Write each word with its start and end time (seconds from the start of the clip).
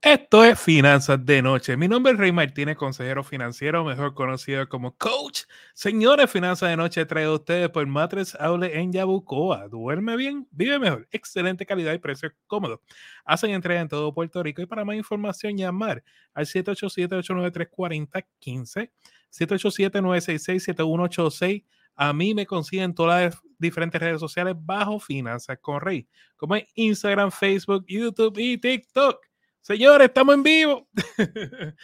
Esto 0.00 0.44
es 0.44 0.60
Finanzas 0.60 1.26
de 1.26 1.42
Noche. 1.42 1.76
Mi 1.76 1.88
nombre 1.88 2.12
es 2.12 2.18
Rey 2.20 2.30
Martínez, 2.30 2.76
consejero 2.76 3.24
financiero, 3.24 3.84
mejor 3.84 4.14
conocido 4.14 4.68
como 4.68 4.96
Coach. 4.96 5.40
Señores, 5.74 6.30
Finanzas 6.30 6.70
de 6.70 6.76
Noche 6.76 7.04
trae 7.04 7.24
a 7.24 7.32
ustedes 7.32 7.68
por 7.70 7.84
Matres 7.84 8.36
Aule 8.36 8.78
en 8.78 8.92
Yabucoa. 8.92 9.66
Duerme 9.66 10.16
bien, 10.16 10.46
vive 10.52 10.78
mejor, 10.78 11.08
excelente 11.10 11.66
calidad 11.66 11.92
y 11.94 11.98
precio 11.98 12.30
cómodo. 12.46 12.80
Hacen 13.24 13.50
entrega 13.50 13.80
en 13.80 13.88
todo 13.88 14.14
Puerto 14.14 14.40
Rico 14.40 14.62
y 14.62 14.66
para 14.66 14.84
más 14.84 14.94
información 14.94 15.56
llamar 15.56 16.04
al 16.32 16.46
787-893-4015, 16.46 18.92
787-966-7186. 19.32 21.64
A 21.96 22.12
mí 22.12 22.36
me 22.36 22.46
consiguen 22.46 22.94
todas 22.94 23.34
las 23.34 23.42
diferentes 23.58 24.00
redes 24.00 24.20
sociales 24.20 24.54
bajo 24.56 25.00
Finanzas 25.00 25.58
con 25.60 25.80
Rey, 25.80 26.06
como 26.36 26.54
en 26.54 26.64
Instagram, 26.76 27.32
Facebook, 27.32 27.84
YouTube 27.88 28.38
y 28.38 28.58
TikTok. 28.58 29.27
Señores, 29.60 30.08
estamos 30.08 30.34
en 30.34 30.42
vivo. 30.42 30.88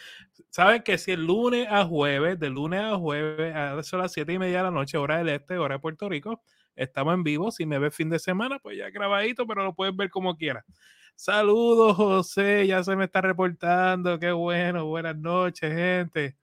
Saben 0.49 0.81
que 0.83 0.97
si 0.97 1.11
el 1.11 1.25
lunes 1.25 1.67
a 1.69 1.85
jueves, 1.85 2.39
de 2.39 2.49
lunes 2.49 2.81
a 2.81 2.97
jueves, 2.97 3.53
a 3.55 3.97
las 3.97 4.11
siete 4.11 4.33
y 4.33 4.39
media 4.39 4.57
de 4.57 4.63
la 4.63 4.71
noche, 4.71 4.97
hora 4.97 5.17
del 5.17 5.29
este, 5.29 5.57
hora 5.57 5.75
de 5.75 5.79
Puerto 5.79 6.09
Rico, 6.09 6.41
estamos 6.75 7.13
en 7.13 7.23
vivo. 7.23 7.51
Si 7.51 7.65
me 7.65 7.77
ves 7.79 7.95
fin 7.95 8.09
de 8.09 8.19
semana, 8.19 8.59
pues 8.59 8.77
ya 8.77 8.89
grabadito, 8.89 9.45
pero 9.45 9.63
lo 9.63 9.73
puedes 9.75 9.95
ver 9.95 10.09
como 10.09 10.35
quieras. 10.35 10.65
Saludos, 11.15 11.95
José, 11.95 12.67
ya 12.67 12.83
se 12.83 12.95
me 12.95 13.05
está 13.05 13.21
reportando. 13.21 14.19
Qué 14.19 14.31
bueno, 14.31 14.85
buenas 14.85 15.17
noches, 15.17 15.73
gente. 15.73 16.35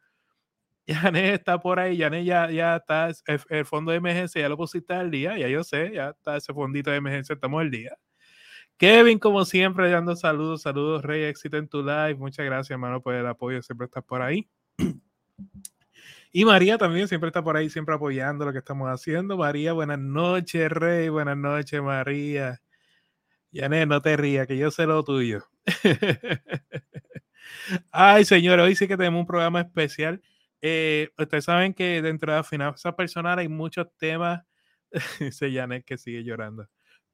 Yané 0.87 1.35
está 1.35 1.60
por 1.60 1.79
ahí, 1.79 1.96
Yané 1.96 2.24
ya, 2.24 2.51
ya 2.51 2.77
está, 2.77 3.09
el, 3.09 3.41
el, 3.51 3.65
fondo 3.66 3.93
de 3.93 3.99
emergencia 3.99 4.41
ya 4.43 4.49
lo 4.49 4.57
pusiste 4.57 4.93
al 4.95 5.10
día, 5.10 5.38
ya 5.38 5.49
yo 5.49 5.62
sé, 5.65 5.93
ya 5.95 6.10
está 6.10 6.37
ese 6.37 6.52
fondito 6.52 6.91
de 6.91 6.96
emergencia, 6.96 7.35
estamos 7.35 7.60
al 7.60 7.71
día. 7.71 7.96
Kevin, 8.83 9.21
como 9.21 9.45
siempre, 9.45 9.89
dando 9.89 10.17
saludos, 10.17 10.63
saludos, 10.63 11.05
Rey, 11.05 11.23
éxito 11.23 11.57
en 11.57 11.69
tu 11.69 11.85
live. 11.85 12.17
Muchas 12.17 12.45
gracias, 12.45 12.73
hermano, 12.73 13.01
por 13.01 13.15
el 13.15 13.25
apoyo, 13.29 13.63
siempre 13.63 13.85
estás 13.85 14.02
por 14.02 14.23
ahí. 14.23 14.51
Y 16.33 16.45
María 16.45 16.79
también 16.79 17.07
siempre 17.07 17.29
está 17.29 17.45
por 17.45 17.57
ahí, 17.57 17.71
siempre 17.71 17.95
apoyando 17.95 18.45
lo 18.45 18.51
que 18.52 18.59
estamos 18.59 18.89
haciendo. 18.89 19.37
María, 19.37 19.73
buenas 19.73 20.01
noches, 20.01 20.69
Rey, 20.69 21.09
buenas 21.11 21.37
noches, 21.37 21.80
María. 21.80 22.61
Yané, 23.52 23.87
no 23.87 24.02
te 24.02 24.16
rías, 24.16 24.49
que 24.49 24.59
yo 24.59 24.73
sé 24.73 24.85
lo 24.85 25.05
tuyo. 25.05 25.45
Ay, 27.93 28.24
señores, 28.24 28.65
hoy 28.65 28.74
sí 28.74 28.89
que 28.89 28.96
tenemos 28.96 29.21
un 29.21 29.27
programa 29.29 29.61
especial. 29.61 30.21
Eh, 30.61 31.11
ustedes 31.17 31.45
saben 31.45 31.73
que 31.73 32.02
dentro 32.02 32.33
de 32.33 32.39
la 32.39 32.43
finanzas 32.43 32.95
personal 32.96 33.39
hay 33.39 33.46
muchos 33.46 33.87
temas. 33.96 34.43
Dice 35.21 35.52
Janet 35.52 35.85
que 35.85 35.99
sigue 35.99 36.24
llorando 36.24 36.67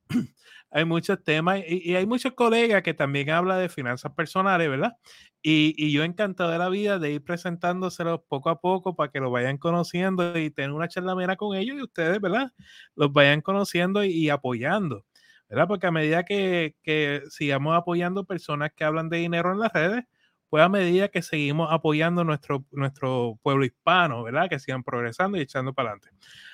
hay 0.71 0.85
muchos 0.85 1.23
temas 1.23 1.61
y, 1.67 1.95
hay 1.95 2.07
muchos 2.07 2.33
colegas 2.35 2.83
que 2.83 2.95
también 2.95 3.31
hablan 3.31 3.61
de 3.61 3.69
finanzas 3.69 4.13
personales, 4.13 4.69
¿verdad? 4.69 4.97
Y, 5.43 5.93
yo 5.93 6.05
encantado 6.05 6.51
de 6.51 6.59
la 6.59 6.69
vida 6.69 6.99
de 6.99 7.13
ir 7.13 7.25
presentándoselos 7.25 8.21
poco 8.29 8.51
a 8.51 8.61
poco 8.61 8.97
para 8.97 9.11
que 9.11 9.21
lo 9.21 9.31
vayan 9.31 9.59
conociendo 9.59 10.37
y 10.39 10.51
tener 10.51 10.73
una 10.73 10.89
charlamera 10.89 11.37
con 11.37 11.57
ellos 11.57 11.79
y 11.79 11.83
ustedes, 11.83 12.21
¿verdad? 12.21 12.53
Los 12.95 13.13
vayan 13.13 13.41
conociendo 13.41 14.05
y, 14.05 14.29
apoyando, 14.31 15.05
¿verdad? 15.49 15.69
Porque 15.69 15.87
a 15.87 15.91
medida 15.93 16.25
que, 16.25 16.77
que, 16.83 17.23
sigamos 17.31 17.77
apoyando 17.77 18.25
personas 18.25 18.71
que 18.77 18.85
hablan 18.85 19.09
de 19.09 19.19
dinero 19.19 19.53
en 19.53 19.61
las 19.61 19.73
redes, 19.73 20.05
pues 20.49 20.65
a 20.65 20.69
medida 20.69 21.09
que 21.09 21.23
seguimos 21.23 21.69
apoyando 21.71 22.25
nuestro, 22.25 22.65
nuestro 22.71 23.39
pueblo 23.43 23.65
hispano, 23.65 24.23
¿verdad? 24.23 24.49
Que 24.49 24.59
sigan 24.59 24.83
progresando 24.83 25.37
y 25.37 25.43
echando 25.43 25.75
para 25.75 25.91
adelante. 25.91 26.11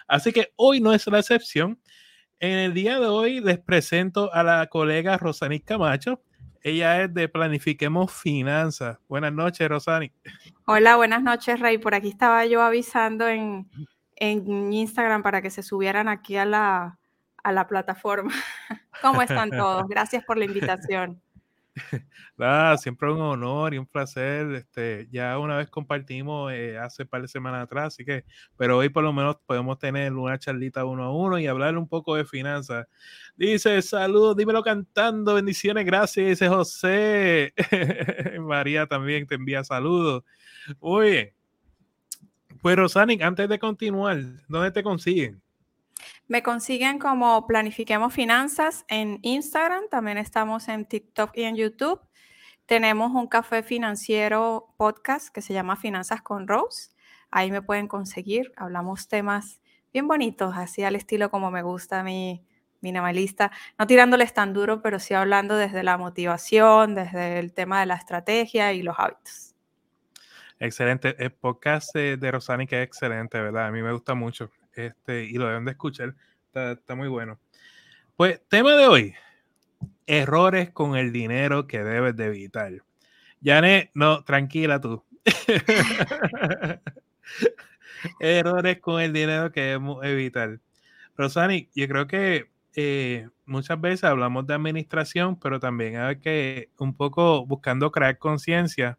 Así 0.08 0.32
que 0.32 0.52
hoy 0.56 0.80
no 0.80 0.92
es 0.92 1.06
la 1.06 1.20
excepción. 1.20 1.80
En 2.44 2.58
el 2.58 2.74
día 2.74 3.00
de 3.00 3.06
hoy 3.06 3.40
les 3.40 3.58
presento 3.58 4.30
a 4.34 4.42
la 4.42 4.66
colega 4.66 5.16
Rosani 5.16 5.60
Camacho. 5.60 6.20
Ella 6.60 7.00
es 7.00 7.14
de 7.14 7.26
Planifiquemos 7.26 8.12
Finanzas. 8.12 8.98
Buenas 9.08 9.32
noches, 9.32 9.66
Rosani. 9.66 10.12
Hola, 10.66 10.96
buenas 10.96 11.22
noches, 11.22 11.58
Rey. 11.58 11.78
Por 11.78 11.94
aquí 11.94 12.08
estaba 12.08 12.44
yo 12.44 12.60
avisando 12.60 13.26
en, 13.28 13.66
en 14.16 14.74
Instagram 14.74 15.22
para 15.22 15.40
que 15.40 15.48
se 15.48 15.62
subieran 15.62 16.06
aquí 16.06 16.36
a 16.36 16.44
la, 16.44 16.98
a 17.42 17.50
la 17.50 17.66
plataforma. 17.66 18.34
¿Cómo 19.00 19.22
están 19.22 19.48
todos? 19.48 19.88
Gracias 19.88 20.22
por 20.22 20.36
la 20.36 20.44
invitación. 20.44 21.22
Nada, 22.36 22.76
siempre 22.78 23.10
un 23.12 23.20
honor 23.20 23.74
y 23.74 23.78
un 23.78 23.86
placer. 23.86 24.52
Este, 24.54 25.08
ya 25.10 25.38
una 25.38 25.56
vez 25.56 25.68
compartimos 25.68 26.52
eh, 26.52 26.78
hace 26.78 27.04
par 27.04 27.22
de 27.22 27.28
semanas 27.28 27.64
atrás, 27.64 27.94
así 27.94 28.04
que, 28.04 28.24
pero 28.56 28.78
hoy 28.78 28.88
por 28.88 29.02
lo 29.02 29.12
menos 29.12 29.36
podemos 29.46 29.78
tener 29.78 30.12
una 30.12 30.38
charlita 30.38 30.84
uno 30.84 31.04
a 31.04 31.12
uno 31.12 31.38
y 31.38 31.46
hablar 31.46 31.76
un 31.76 31.88
poco 31.88 32.16
de 32.16 32.24
finanzas. 32.24 32.86
Dice, 33.36 33.82
saludos, 33.82 34.36
dímelo 34.36 34.62
cantando, 34.62 35.34
bendiciones, 35.34 35.84
gracias, 35.84 36.26
dice 36.26 36.48
José. 36.48 37.54
María 38.40 38.86
también 38.86 39.26
te 39.26 39.34
envía 39.34 39.64
saludos. 39.64 40.24
Muy 40.80 41.10
bien. 41.10 41.34
Pues 42.62 42.96
antes 42.96 43.48
de 43.48 43.58
continuar, 43.58 44.18
¿dónde 44.48 44.70
te 44.70 44.82
consiguen? 44.82 45.43
Me 46.26 46.42
consiguen 46.42 46.98
como 46.98 47.46
Planifiquemos 47.46 48.12
Finanzas 48.12 48.84
en 48.88 49.18
Instagram, 49.22 49.84
también 49.90 50.18
estamos 50.18 50.68
en 50.68 50.86
TikTok 50.86 51.36
y 51.36 51.42
en 51.42 51.56
YouTube. 51.56 52.00
Tenemos 52.66 53.12
un 53.12 53.26
café 53.26 53.62
financiero 53.62 54.74
podcast 54.78 55.28
que 55.28 55.42
se 55.42 55.52
llama 55.52 55.76
Finanzas 55.76 56.22
con 56.22 56.48
Rose. 56.48 56.90
Ahí 57.30 57.50
me 57.50 57.60
pueden 57.60 57.88
conseguir. 57.88 58.52
Hablamos 58.56 59.06
temas 59.06 59.60
bien 59.92 60.08
bonitos, 60.08 60.56
así 60.56 60.82
al 60.82 60.96
estilo 60.96 61.30
como 61.30 61.50
me 61.50 61.62
gusta 61.62 62.02
mí, 62.02 62.42
minimalista. 62.80 63.52
No 63.78 63.86
tirándoles 63.86 64.32
tan 64.32 64.54
duro, 64.54 64.80
pero 64.80 64.98
sí 64.98 65.12
hablando 65.12 65.56
desde 65.56 65.82
la 65.82 65.98
motivación, 65.98 66.94
desde 66.94 67.38
el 67.38 67.52
tema 67.52 67.80
de 67.80 67.86
la 67.86 67.96
estrategia 67.96 68.72
y 68.72 68.82
los 68.82 68.98
hábitos. 68.98 69.54
Excelente. 70.58 71.22
El 71.22 71.32
podcast 71.32 71.94
de, 71.94 72.16
de 72.16 72.30
Rosani 72.30 72.66
que 72.66 72.80
es 72.80 72.86
excelente, 72.86 73.38
¿verdad? 73.42 73.66
A 73.66 73.70
mí 73.70 73.82
me 73.82 73.92
gusta 73.92 74.14
mucho 74.14 74.50
este, 74.76 75.24
y 75.24 75.34
lo 75.34 75.46
deben 75.46 75.64
de 75.64 75.72
escuchar. 75.72 76.14
Está, 76.52 76.94
muy 76.94 77.08
bueno. 77.08 77.38
Pues, 78.16 78.40
tema 78.48 78.76
de 78.76 78.86
hoy: 78.86 79.14
errores 80.06 80.70
con 80.70 80.96
el 80.96 81.12
dinero 81.12 81.66
que 81.66 81.82
debes 81.82 82.16
de 82.16 82.26
evitar. 82.26 82.72
Yane, 83.40 83.90
no, 83.94 84.24
tranquila 84.24 84.80
tú. 84.80 85.04
errores 88.20 88.80
con 88.80 89.00
el 89.00 89.12
dinero 89.12 89.52
que 89.52 89.60
debemos 89.62 90.04
evitar. 90.04 90.60
Rosani, 91.16 91.68
yo 91.74 91.88
creo 91.88 92.06
que 92.06 92.50
eh, 92.74 93.28
muchas 93.46 93.80
veces 93.80 94.04
hablamos 94.04 94.46
de 94.46 94.54
administración, 94.54 95.38
pero 95.38 95.60
también 95.60 95.96
hay 95.96 96.18
que 96.18 96.70
un 96.78 96.94
poco 96.94 97.46
buscando 97.46 97.90
crear 97.90 98.18
conciencia 98.18 98.98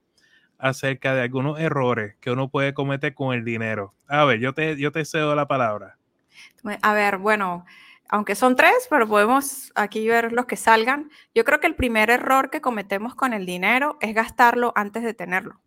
acerca 0.57 1.13
de 1.13 1.21
algunos 1.21 1.59
errores 1.59 2.15
que 2.19 2.31
uno 2.31 2.49
puede 2.49 2.73
cometer 2.73 3.13
con 3.13 3.33
el 3.33 3.43
dinero. 3.43 3.93
A 4.07 4.25
ver, 4.25 4.39
yo 4.39 4.53
te, 4.53 4.77
yo 4.77 4.91
te 4.91 5.05
cedo 5.05 5.35
la 5.35 5.47
palabra. 5.47 5.97
A 6.81 6.93
ver, 6.93 7.17
bueno, 7.17 7.65
aunque 8.07 8.35
son 8.35 8.55
tres, 8.55 8.87
pero 8.89 9.07
podemos 9.07 9.71
aquí 9.75 10.07
ver 10.07 10.31
los 10.31 10.45
que 10.45 10.55
salgan. 10.55 11.09
Yo 11.33 11.43
creo 11.43 11.59
que 11.59 11.67
el 11.67 11.75
primer 11.75 12.09
error 12.09 12.49
que 12.49 12.61
cometemos 12.61 13.15
con 13.15 13.33
el 13.33 13.45
dinero 13.45 13.97
es 14.01 14.13
gastarlo 14.13 14.73
antes 14.75 15.03
de 15.03 15.13
tenerlo. 15.13 15.61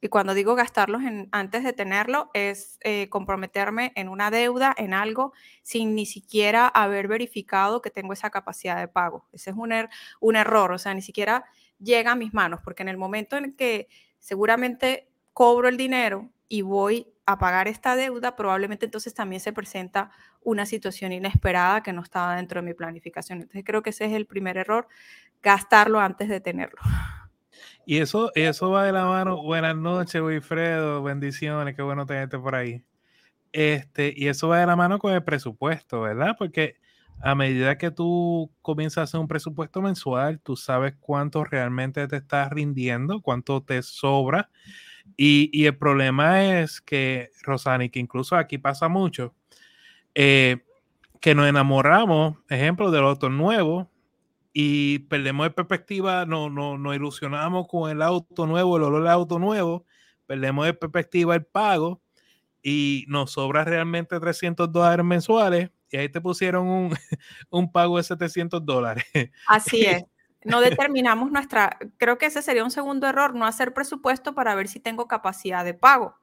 Y 0.00 0.08
cuando 0.08 0.34
digo 0.34 0.54
gastarlo 0.54 0.98
antes 1.32 1.64
de 1.64 1.72
tenerlo, 1.72 2.30
es 2.34 2.78
eh, 2.82 3.08
comprometerme 3.08 3.92
en 3.96 4.08
una 4.08 4.30
deuda, 4.30 4.74
en 4.76 4.92
algo, 4.92 5.32
sin 5.62 5.94
ni 5.94 6.06
siquiera 6.06 6.68
haber 6.68 7.08
verificado 7.08 7.80
que 7.80 7.90
tengo 7.90 8.12
esa 8.12 8.30
capacidad 8.30 8.78
de 8.78 8.88
pago. 8.88 9.26
Ese 9.32 9.50
es 9.50 9.56
un, 9.56 9.72
er, 9.72 9.88
un 10.20 10.36
error, 10.36 10.72
o 10.72 10.78
sea, 10.78 10.92
ni 10.92 11.02
siquiera 11.02 11.44
llega 11.78 12.12
a 12.12 12.16
mis 12.16 12.34
manos, 12.34 12.60
porque 12.62 12.82
en 12.82 12.88
el 12.88 12.98
momento 12.98 13.36
en 13.36 13.56
que 13.56 13.88
seguramente 14.26 15.08
cobro 15.32 15.68
el 15.68 15.76
dinero 15.76 16.28
y 16.48 16.62
voy 16.62 17.06
a 17.26 17.38
pagar 17.38 17.68
esta 17.68 17.94
deuda, 17.94 18.34
probablemente 18.34 18.86
entonces 18.86 19.14
también 19.14 19.40
se 19.40 19.52
presenta 19.52 20.10
una 20.42 20.66
situación 20.66 21.12
inesperada 21.12 21.80
que 21.84 21.92
no 21.92 22.02
estaba 22.02 22.34
dentro 22.34 22.60
de 22.60 22.66
mi 22.66 22.74
planificación. 22.74 23.42
Entonces 23.42 23.62
creo 23.64 23.84
que 23.84 23.90
ese 23.90 24.06
es 24.06 24.14
el 24.14 24.26
primer 24.26 24.56
error, 24.56 24.88
gastarlo 25.44 26.00
antes 26.00 26.28
de 26.28 26.40
tenerlo. 26.40 26.80
Y 27.84 27.98
eso, 27.98 28.32
eso 28.34 28.70
va 28.70 28.82
de 28.82 28.90
la 28.90 29.04
mano. 29.04 29.40
Buenas 29.44 29.76
noches, 29.76 30.20
Wilfredo. 30.20 31.04
Bendiciones, 31.04 31.76
qué 31.76 31.82
bueno 31.82 32.04
tenerte 32.04 32.36
por 32.36 32.56
ahí. 32.56 32.84
Este, 33.52 34.12
y 34.16 34.26
eso 34.26 34.48
va 34.48 34.58
de 34.58 34.66
la 34.66 34.74
mano 34.74 34.98
con 34.98 35.12
el 35.12 35.22
presupuesto, 35.22 36.00
¿verdad? 36.00 36.34
Porque 36.36 36.80
a 37.20 37.34
medida 37.34 37.78
que 37.78 37.90
tú 37.90 38.50
comienzas 38.62 38.98
a 38.98 39.02
hacer 39.02 39.20
un 39.20 39.28
presupuesto 39.28 39.80
mensual, 39.80 40.40
tú 40.40 40.56
sabes 40.56 40.94
cuánto 41.00 41.44
realmente 41.44 42.06
te 42.08 42.16
estás 42.16 42.50
rindiendo, 42.50 43.20
cuánto 43.20 43.62
te 43.62 43.82
sobra. 43.82 44.50
Y, 45.16 45.64
el 45.64 45.76
problema 45.76 46.60
es 46.60 46.80
que, 46.80 47.30
Rosani, 47.42 47.90
que 47.90 48.00
incluso 48.00 48.36
aquí 48.36 48.58
pasa 48.58 48.88
mucho, 48.88 49.34
eh, 50.14 50.58
que 51.20 51.34
nos 51.34 51.48
enamoramos, 51.48 52.36
ejemplo, 52.48 52.90
del 52.90 53.04
auto 53.04 53.30
nuevo 53.30 53.90
y 54.52 55.00
perdemos 55.00 55.46
de 55.46 55.50
perspectiva, 55.50 56.26
no, 56.26 56.50
no, 56.50 56.76
nos 56.78 56.96
ilusionamos 56.96 57.66
con 57.68 57.90
el 57.90 58.02
auto 58.02 58.46
nuevo, 58.46 58.76
el 58.76 58.82
olor 58.84 59.02
del 59.02 59.12
auto 59.12 59.38
nuevo, 59.38 59.84
perdemos 60.26 60.66
de 60.66 60.74
perspectiva 60.74 61.34
el 61.34 61.44
pago 61.44 62.02
y 62.62 63.04
nos 63.08 63.32
sobra 63.32 63.64
realmente 63.64 64.18
300 64.18 64.72
dólares 64.72 65.04
mensuales 65.04 65.70
y 65.90 65.96
ahí 65.96 66.08
te 66.08 66.20
pusieron 66.20 66.68
un, 66.68 66.90
un 67.50 67.70
pago 67.70 67.96
de 67.96 68.04
700 68.04 68.64
dólares. 68.64 69.04
Así 69.46 69.84
es. 69.84 70.04
No 70.44 70.60
determinamos 70.60 71.32
nuestra, 71.32 71.76
creo 71.96 72.18
que 72.18 72.26
ese 72.26 72.40
sería 72.40 72.62
un 72.62 72.70
segundo 72.70 73.08
error, 73.08 73.34
no 73.34 73.46
hacer 73.46 73.74
presupuesto 73.74 74.32
para 74.32 74.54
ver 74.54 74.68
si 74.68 74.78
tengo 74.78 75.08
capacidad 75.08 75.64
de 75.64 75.74
pago. 75.74 76.14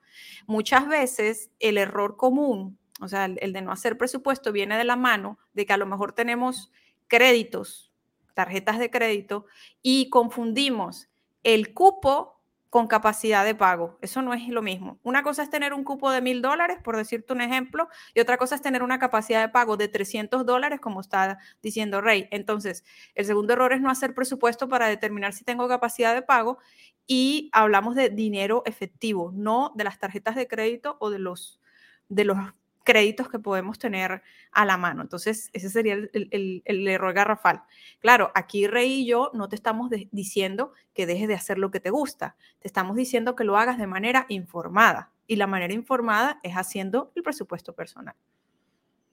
Muchas 0.47 0.87
veces 0.87 1.51
el 1.59 1.77
error 1.77 2.15
común, 2.15 2.79
o 3.01 3.09
sea, 3.09 3.25
el, 3.25 3.37
el 3.41 3.51
de 3.51 3.61
no 3.61 3.73
hacer 3.73 3.97
presupuesto 3.97 4.53
viene 4.53 4.77
de 4.77 4.85
la 4.85 4.95
mano 4.95 5.39
de 5.51 5.65
que 5.65 5.73
a 5.73 5.77
lo 5.77 5.85
mejor 5.85 6.13
tenemos 6.13 6.71
créditos, 7.09 7.91
tarjetas 8.33 8.79
de 8.79 8.89
crédito 8.89 9.45
y 9.81 10.09
confundimos 10.09 11.09
el 11.43 11.73
cupo 11.73 12.41
con 12.73 12.87
capacidad 12.87 13.45
de 13.45 13.53
pago. 13.53 13.99
Eso 14.01 14.23
no 14.23 14.33
es 14.33 14.47
lo 14.47 14.63
mismo. 14.63 14.97
Una 15.03 15.21
cosa 15.21 15.43
es 15.43 15.51
tener 15.51 15.75
un 15.75 15.83
cupo 15.83 16.09
de 16.09 16.23
mil 16.23 16.41
dólares, 16.41 16.79
por 16.83 16.97
decirte 16.97 17.31
un 17.31 17.41
ejemplo, 17.41 17.87
y 18.15 18.19
otra 18.19 18.37
cosa 18.37 18.55
es 18.55 18.63
tener 18.63 18.81
una 18.81 18.97
capacidad 18.97 19.41
de 19.41 19.49
pago 19.49 19.77
de 19.77 19.89
300 19.89 20.43
dólares, 20.43 20.79
como 20.79 20.99
está 20.99 21.37
diciendo 21.61 22.01
Rey. 22.01 22.27
Entonces, 22.31 22.83
el 23.13 23.25
segundo 23.25 23.53
error 23.53 23.73
es 23.73 23.81
no 23.81 23.91
hacer 23.91 24.15
presupuesto 24.15 24.69
para 24.69 24.87
determinar 24.87 25.33
si 25.33 25.43
tengo 25.43 25.67
capacidad 25.67 26.15
de 26.15 26.23
pago 26.23 26.57
y 27.05 27.51
hablamos 27.53 27.93
de 27.93 28.09
dinero 28.09 28.63
efectivo, 28.65 29.31
no 29.35 29.71
de 29.75 29.83
las 29.83 29.99
tarjetas 29.99 30.35
de 30.35 30.47
crédito 30.47 30.97
o 30.99 31.11
de 31.11 31.19
los, 31.19 31.61
de 32.09 32.25
los 32.25 32.39
créditos 32.83 33.29
que 33.29 33.39
podemos 33.39 33.79
tener 33.79 34.21
a 34.51 34.65
la 34.65 34.77
mano. 34.77 35.01
Entonces, 35.01 35.49
ese 35.53 35.69
sería 35.69 35.93
el, 35.93 36.87
error 36.87 37.13
garrafal. 37.13 37.63
Claro, 37.99 38.31
aquí 38.35 38.67
Rey 38.67 39.01
y 39.01 39.05
yo 39.05 39.31
no 39.33 39.49
te 39.49 39.55
estamos 39.55 39.89
diciendo 40.11 40.73
que 40.93 41.05
dejes 41.05 41.27
de 41.27 41.35
hacer 41.35 41.57
lo 41.57 41.71
que 41.71 41.79
te 41.79 41.89
gusta, 41.89 42.35
te 42.59 42.67
estamos 42.67 42.95
diciendo 42.95 43.35
que 43.35 43.43
lo 43.43 43.57
hagas 43.57 43.77
de 43.77 43.87
manera 43.87 44.25
informada. 44.29 45.11
Y 45.25 45.37
la 45.37 45.47
manera 45.47 45.73
informada 45.73 46.39
es 46.43 46.55
haciendo 46.55 47.11
el 47.15 47.23
presupuesto 47.23 47.73
personal. 47.73 48.15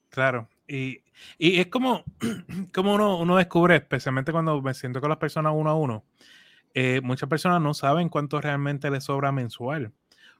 Claro, 0.09 0.49
y, 0.67 1.01
es 1.39 1.67
como, 1.67 2.03
como 2.73 2.95
uno, 2.95 3.17
uno, 3.17 3.37
descubre, 3.37 3.77
especialmente 3.77 4.33
cuando 4.33 4.61
me 4.61 4.73
siento 4.73 4.99
con 4.99 5.09
las 5.09 5.17
personas 5.19 5.53
uno 5.55 5.69
a 5.69 5.75
uno, 5.75 6.03
eh, 6.73 6.99
muchas 7.01 7.29
personas 7.29 7.61
no 7.61 7.73
saben 7.73 8.09
cuánto 8.09 8.39
realmente 8.41 8.89
les 8.91 9.05
sobra 9.05 9.31
mensual. 9.31 9.93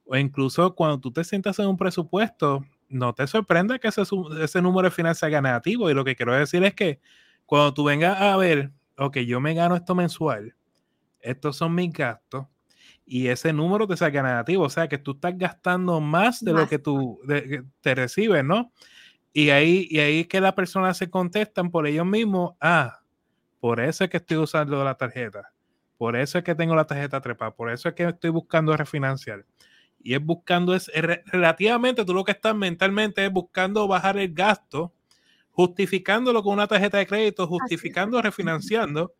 O 0.05 0.17
incluso 0.17 0.75
cuando 0.75 0.99
tú 0.99 1.11
te 1.11 1.23
sientas 1.23 1.59
en 1.59 1.67
un 1.67 1.77
presupuesto, 1.77 2.65
no 2.91 3.13
te 3.13 3.25
sorprende 3.27 3.79
que 3.79 3.87
ese, 3.87 4.03
ese 4.41 4.61
número 4.61 4.91
final 4.91 5.15
sea 5.15 5.41
negativo. 5.41 5.89
Y 5.89 5.93
lo 5.93 6.03
que 6.03 6.15
quiero 6.15 6.33
decir 6.33 6.63
es 6.63 6.73
que 6.73 6.99
cuando 7.45 7.73
tú 7.73 7.83
vengas 7.85 8.19
a 8.19 8.37
ver, 8.37 8.71
ok, 8.97 9.17
yo 9.19 9.39
me 9.39 9.53
gano 9.53 9.75
esto 9.75 9.95
mensual, 9.95 10.55
estos 11.19 11.57
son 11.57 11.73
mis 11.73 11.91
gastos, 11.91 12.45
y 13.05 13.27
ese 13.27 13.51
número 13.51 13.87
te 13.87 13.97
salga 13.97 14.23
negativo. 14.23 14.63
O 14.63 14.69
sea, 14.69 14.87
que 14.87 14.97
tú 14.97 15.11
estás 15.11 15.37
gastando 15.37 15.99
más 15.99 16.43
de 16.43 16.53
lo 16.53 16.67
que 16.67 16.79
tú 16.79 17.19
te 17.81 17.95
recibes, 17.95 18.43
¿no? 18.43 18.71
Y 19.33 19.49
ahí, 19.49 19.87
y 19.89 19.99
ahí 19.99 20.25
que 20.25 20.41
las 20.41 20.53
personas 20.53 20.97
se 20.97 21.09
contestan 21.09 21.71
por 21.71 21.87
ellos 21.87 22.05
mismos, 22.05 22.53
ah, 22.59 22.99
por 23.59 23.79
eso 23.79 24.03
es 24.03 24.09
que 24.09 24.17
estoy 24.17 24.37
usando 24.37 24.83
la 24.83 24.95
tarjeta, 24.95 25.53
por 25.97 26.15
eso 26.15 26.37
es 26.37 26.43
que 26.43 26.55
tengo 26.55 26.75
la 26.75 26.85
tarjeta 26.85 27.21
trepa, 27.21 27.55
por 27.55 27.71
eso 27.71 27.87
es 27.87 27.95
que 27.95 28.03
estoy 28.03 28.29
buscando 28.29 28.75
refinanciar 28.75 29.45
y 30.03 30.13
es 30.13 30.23
buscando, 30.23 30.75
es 30.75 30.91
relativamente 31.25 32.05
tú 32.05 32.13
lo 32.13 32.23
que 32.23 32.31
estás 32.31 32.55
mentalmente 32.55 33.25
es 33.25 33.31
buscando 33.31 33.87
bajar 33.87 34.17
el 34.17 34.33
gasto, 34.33 34.93
justificándolo 35.51 36.43
con 36.43 36.53
una 36.53 36.67
tarjeta 36.67 36.97
de 36.97 37.07
crédito, 37.07 37.47
justificando, 37.47 38.21
refinanciando, 38.21 39.13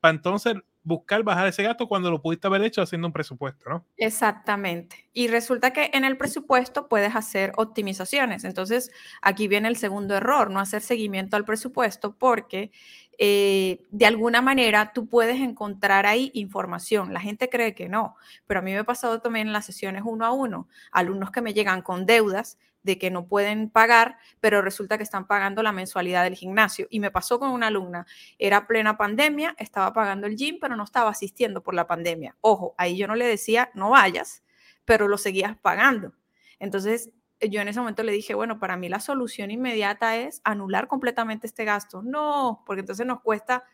para 0.00 0.14
entonces 0.14 0.56
buscar 0.86 1.24
bajar 1.24 1.48
ese 1.48 1.64
gasto 1.64 1.88
cuando 1.88 2.12
lo 2.12 2.22
pudiste 2.22 2.46
haber 2.46 2.62
hecho 2.62 2.80
haciendo 2.80 3.08
un 3.08 3.12
presupuesto, 3.12 3.68
¿no? 3.68 3.84
Exactamente. 3.96 5.08
Y 5.12 5.26
resulta 5.26 5.72
que 5.72 5.90
en 5.92 6.04
el 6.04 6.16
presupuesto 6.16 6.86
puedes 6.86 7.16
hacer 7.16 7.52
optimizaciones. 7.56 8.44
Entonces, 8.44 8.92
aquí 9.20 9.48
viene 9.48 9.66
el 9.66 9.76
segundo 9.76 10.14
error, 10.14 10.48
no 10.48 10.60
hacer 10.60 10.82
seguimiento 10.82 11.36
al 11.36 11.44
presupuesto 11.44 12.14
porque 12.16 12.70
eh, 13.18 13.82
de 13.90 14.06
alguna 14.06 14.42
manera 14.42 14.92
tú 14.92 15.08
puedes 15.08 15.40
encontrar 15.40 16.06
ahí 16.06 16.30
información. 16.34 17.12
La 17.12 17.20
gente 17.20 17.48
cree 17.48 17.74
que 17.74 17.88
no, 17.88 18.14
pero 18.46 18.60
a 18.60 18.62
mí 18.62 18.70
me 18.70 18.78
ha 18.78 18.84
pasado 18.84 19.20
también 19.20 19.48
en 19.48 19.52
las 19.52 19.66
sesiones 19.66 20.04
uno 20.06 20.24
a 20.24 20.30
uno, 20.30 20.68
alumnos 20.92 21.32
que 21.32 21.42
me 21.42 21.52
llegan 21.52 21.82
con 21.82 22.06
deudas 22.06 22.58
de 22.86 22.98
que 22.98 23.10
no 23.10 23.26
pueden 23.26 23.68
pagar, 23.68 24.16
pero 24.40 24.62
resulta 24.62 24.96
que 24.96 25.02
están 25.02 25.26
pagando 25.26 25.62
la 25.62 25.72
mensualidad 25.72 26.22
del 26.22 26.36
gimnasio. 26.36 26.86
Y 26.88 27.00
me 27.00 27.10
pasó 27.10 27.38
con 27.38 27.50
una 27.50 27.66
alumna, 27.66 28.06
era 28.38 28.66
plena 28.66 28.96
pandemia, 28.96 29.54
estaba 29.58 29.92
pagando 29.92 30.26
el 30.26 30.36
gym, 30.36 30.58
pero 30.60 30.76
no 30.76 30.84
estaba 30.84 31.10
asistiendo 31.10 31.62
por 31.62 31.74
la 31.74 31.86
pandemia. 31.86 32.36
Ojo, 32.40 32.74
ahí 32.78 32.96
yo 32.96 33.08
no 33.08 33.16
le 33.16 33.26
decía, 33.26 33.70
no 33.74 33.90
vayas, 33.90 34.44
pero 34.84 35.08
lo 35.08 35.18
seguías 35.18 35.58
pagando. 35.58 36.14
Entonces, 36.60 37.10
yo 37.40 37.60
en 37.60 37.68
ese 37.68 37.80
momento 37.80 38.04
le 38.04 38.12
dije, 38.12 38.34
bueno, 38.34 38.58
para 38.60 38.76
mí 38.76 38.88
la 38.88 39.00
solución 39.00 39.50
inmediata 39.50 40.16
es 40.16 40.40
anular 40.44 40.86
completamente 40.86 41.46
este 41.46 41.64
gasto. 41.64 42.02
No, 42.02 42.62
porque 42.64 42.80
entonces 42.80 43.04
nos 43.04 43.20
cuesta 43.20 43.64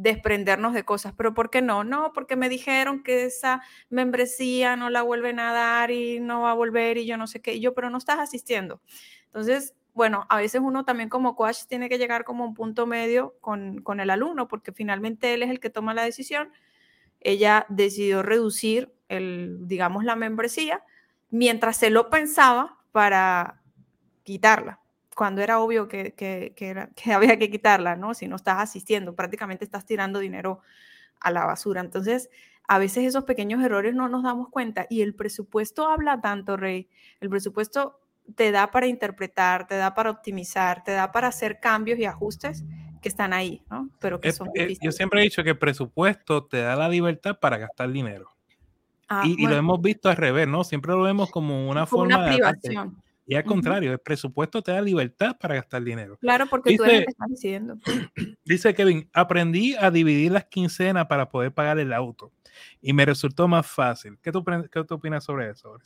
desprendernos 0.00 0.72
de 0.72 0.84
cosas, 0.84 1.12
pero 1.16 1.34
¿por 1.34 1.50
qué 1.50 1.60
no? 1.60 1.84
No, 1.84 2.12
porque 2.14 2.36
me 2.36 2.48
dijeron 2.48 3.02
que 3.02 3.24
esa 3.24 3.62
membresía 3.90 4.76
no 4.76 4.88
la 4.88 5.02
vuelven 5.02 5.38
a 5.38 5.52
dar 5.52 5.90
y 5.90 6.20
no 6.20 6.42
va 6.42 6.52
a 6.52 6.54
volver 6.54 6.96
y 6.96 7.06
yo 7.06 7.16
no 7.16 7.26
sé 7.26 7.40
qué, 7.40 7.54
y 7.54 7.60
yo, 7.60 7.74
pero 7.74 7.90
no 7.90 7.98
estás 7.98 8.18
asistiendo. 8.18 8.80
Entonces, 9.26 9.74
bueno, 9.92 10.26
a 10.30 10.38
veces 10.38 10.62
uno 10.64 10.84
también 10.84 11.10
como 11.10 11.36
coach 11.36 11.64
tiene 11.68 11.88
que 11.88 11.98
llegar 11.98 12.24
como 12.24 12.44
un 12.44 12.54
punto 12.54 12.86
medio 12.86 13.36
con, 13.40 13.82
con 13.82 14.00
el 14.00 14.08
alumno, 14.08 14.48
porque 14.48 14.72
finalmente 14.72 15.34
él 15.34 15.42
es 15.42 15.50
el 15.50 15.60
que 15.60 15.70
toma 15.70 15.92
la 15.92 16.04
decisión. 16.04 16.50
Ella 17.20 17.66
decidió 17.68 18.22
reducir 18.22 18.94
el, 19.08 19.58
digamos, 19.66 20.04
la 20.04 20.16
membresía, 20.16 20.82
mientras 21.28 21.76
se 21.76 21.90
lo 21.90 22.08
pensaba, 22.08 22.78
para 22.92 23.60
quitarla, 24.22 24.79
cuando 25.20 25.42
era 25.42 25.60
obvio 25.60 25.86
que, 25.86 26.14
que, 26.14 26.54
que, 26.56 27.12
había 27.12 27.38
que 27.38 27.50
quitarla, 27.50 27.94
¿no? 27.94 28.14
Si 28.14 28.26
no 28.26 28.36
estás 28.36 28.56
asistiendo, 28.58 29.14
prácticamente 29.14 29.66
estás 29.66 29.84
tirando 29.84 30.18
dinero 30.18 30.60
a 31.20 31.30
la 31.30 31.44
basura. 31.44 31.82
Entonces, 31.82 32.30
a 32.66 32.78
veces 32.78 33.04
esos 33.04 33.24
pequeños 33.24 33.62
errores 33.62 33.94
no 33.94 34.08
nos 34.08 34.22
damos 34.22 34.48
cuenta 34.48 34.86
y 34.88 35.02
el 35.02 35.14
presupuesto 35.14 35.86
habla 35.86 36.22
tanto, 36.22 36.56
Rey. 36.56 36.88
El 37.20 37.28
presupuesto 37.28 38.00
te 38.34 38.50
da 38.50 38.70
para 38.70 38.86
interpretar, 38.86 39.66
te 39.66 39.76
da 39.76 39.92
para 39.94 40.10
optimizar, 40.10 40.84
te 40.84 40.92
da 40.92 41.12
para 41.12 41.28
hacer 41.28 41.60
cambios 41.60 41.98
y 41.98 42.06
ajustes 42.06 42.64
que 43.02 43.10
están 43.10 43.34
ahí, 43.34 43.62
¿no? 43.70 43.90
Pero 43.98 44.22
que 44.22 44.32
son 44.32 44.48
Yo 44.80 44.90
siempre 44.90 45.20
he 45.20 45.24
dicho 45.24 45.44
que 45.44 45.50
el 45.50 45.58
presupuesto 45.58 46.46
te 46.46 46.62
da 46.62 46.76
la 46.76 46.88
libertad 46.88 47.38
para 47.38 47.58
gastar 47.58 47.92
dinero. 47.92 48.30
Ah, 49.06 49.24
y, 49.26 49.46
lo 49.46 49.54
hemos 49.54 49.82
visto 49.82 50.08
al 50.08 50.16
revés, 50.16 50.48
¿no? 50.48 50.64
Siempre 50.64 50.92
lo 50.92 51.02
vemos 51.02 51.30
como 51.30 51.68
una 51.68 51.84
forma 51.84 52.24
de 52.24 52.36
privación. 52.36 52.96
Y 53.30 53.36
al 53.36 53.44
contrario, 53.44 53.92
el 53.92 54.00
presupuesto 54.00 54.60
te 54.60 54.72
da 54.72 54.82
libertad 54.82 55.36
para 55.38 55.54
gastar 55.54 55.84
dinero. 55.84 56.18
Claro, 56.18 56.46
porque 56.50 56.76
tú 56.76 56.82
eres 56.82 56.98
el 56.98 57.04
que 57.04 57.10
estás 57.12 57.28
decidiendo. 57.28 57.78
Dice 58.44 58.74
Kevin, 58.74 59.08
aprendí 59.12 59.76
a 59.76 59.88
dividir 59.92 60.32
las 60.32 60.46
quincenas 60.46 61.06
para 61.06 61.28
poder 61.28 61.54
pagar 61.54 61.78
el 61.78 61.92
auto 61.92 62.32
y 62.80 62.92
me 62.92 63.06
resultó 63.06 63.46
más 63.46 63.68
fácil. 63.68 64.18
¿Qué 64.20 64.32
tú, 64.32 64.44
qué 64.44 64.82
tú 64.82 64.94
opinas 64.94 65.22
sobre 65.22 65.48
eso? 65.50 65.76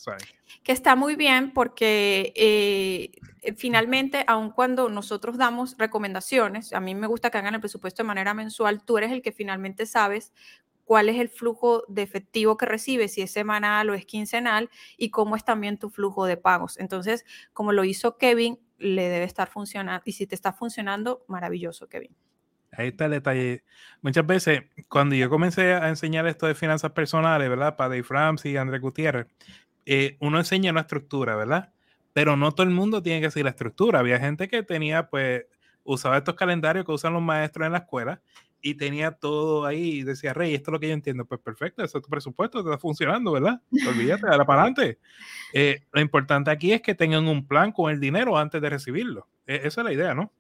Que 0.63 0.73
está 0.73 0.97
muy 0.97 1.17
bien 1.17 1.53
porque 1.53 2.33
eh, 2.35 3.53
finalmente, 3.57 4.25
aun 4.27 4.51
cuando 4.51 4.89
nosotros 4.89 5.37
damos 5.37 5.77
recomendaciones, 5.77 6.73
a 6.73 6.81
mí 6.81 6.95
me 6.95 7.07
gusta 7.07 7.29
que 7.29 7.37
hagan 7.37 7.55
el 7.55 7.61
presupuesto 7.61 8.03
de 8.03 8.07
manera 8.07 8.33
mensual, 8.33 8.83
tú 8.87 8.97
eres 8.97 9.13
el 9.13 9.21
que 9.21 9.33
finalmente 9.33 9.85
sabes 9.85 10.33
cuál 10.85 11.09
es 11.09 11.17
el 11.17 11.29
flujo 11.29 11.85
de 11.89 12.03
efectivo 12.03 12.57
que 12.57 12.67
recibes, 12.67 13.15
si 13.15 13.23
es 13.23 13.33
semanal 13.33 13.91
o 13.91 13.95
es 13.95 14.07
quincenal, 14.07 14.71
y 14.97 15.11
cómo 15.11 15.37
es 15.37 15.45
también 15.45 15.79
tu 15.79 15.91
flujo 15.91 16.27
de 16.27 16.37
pagos. 16.37 16.79
Entonces, 16.79 17.25
como 17.53 17.73
lo 17.73 17.85
hizo 17.85 18.17
Kevin, 18.17 18.59
le 18.79 19.09
debe 19.09 19.25
estar 19.25 19.49
funcionando. 19.49 20.03
Y 20.05 20.13
si 20.13 20.27
te 20.27 20.35
está 20.35 20.53
funcionando, 20.53 21.25
maravilloso, 21.29 21.89
Kevin. 21.89 22.15
Ahí 22.73 22.89
está 22.89 23.07
el 23.07 23.13
detalle. 23.13 23.65
Muchas 24.03 24.27
veces, 24.27 24.63
cuando 24.89 25.15
yo 25.15 25.31
comencé 25.31 25.75
a 25.75 25.89
enseñar 25.89 26.27
esto 26.27 26.47
de 26.47 26.55
finanzas 26.55 26.91
personales, 26.91 27.49
¿verdad? 27.49 27.77
Para 27.77 27.91
Dave 27.91 28.07
Ramsey 28.09 28.53
y 28.53 28.57
André 28.57 28.79
Gutiérrez, 28.79 29.27
eh, 29.87 30.17
uno 30.21 30.39
enseña 30.39 30.73
una 30.73 30.81
estructura, 30.81 31.37
¿verdad? 31.37 31.73
Pero 32.13 32.37
no 32.37 32.53
todo 32.53 32.67
el 32.67 32.73
mundo 32.73 33.03
tiene 33.03 33.21
que 33.21 33.31
seguir 33.31 33.45
la 33.45 33.51
estructura. 33.51 34.01
Había 34.01 34.19
gente 34.19 34.49
que 34.49 34.63
tenía, 34.63 35.09
pues, 35.09 35.47
usaba 35.85 36.17
estos 36.17 36.35
calendarios 36.35 36.85
que 36.85 36.93
usan 36.93 37.13
los 37.13 37.23
maestros 37.23 37.67
en 37.67 37.73
la 37.73 37.79
escuela 37.79 38.23
y 38.65 38.77
tenía 38.77 39.11
todo 39.11 39.67
ahí 39.67 40.03
decía, 40.05 40.33
Rey, 40.33 40.55
esto 40.55 40.71
es 40.71 40.73
lo 40.73 40.81
que 40.81 40.89
yo 40.89 40.95
entiendo. 40.95 41.27
Pues 41.27 41.39
perfecto, 41.39 41.85
eso 41.85 41.99
es 41.99 42.05
tu 42.05 42.09
presupuesto, 42.09 42.61
está 42.61 42.79
funcionando, 42.79 43.31
¿verdad? 43.33 43.61
Olvídate, 43.87 44.27
dale 44.27 44.47
para 44.47 44.63
adelante. 44.63 44.99
Eh, 45.53 45.83
lo 45.93 46.01
importante 46.01 46.51
aquí 46.51 46.73
es 46.73 46.81
que 46.81 46.95
tengan 46.95 47.29
un 47.29 47.47
plan 47.47 47.73
con 47.73 47.93
el 47.93 48.01
dinero 48.01 48.39
antes 48.39 48.63
de 48.63 48.71
recibirlo. 48.71 49.29
E, 49.47 49.57
esa 49.65 49.83
es 49.83 49.85
la 49.85 49.93
idea, 49.93 50.15
¿no? 50.15 50.33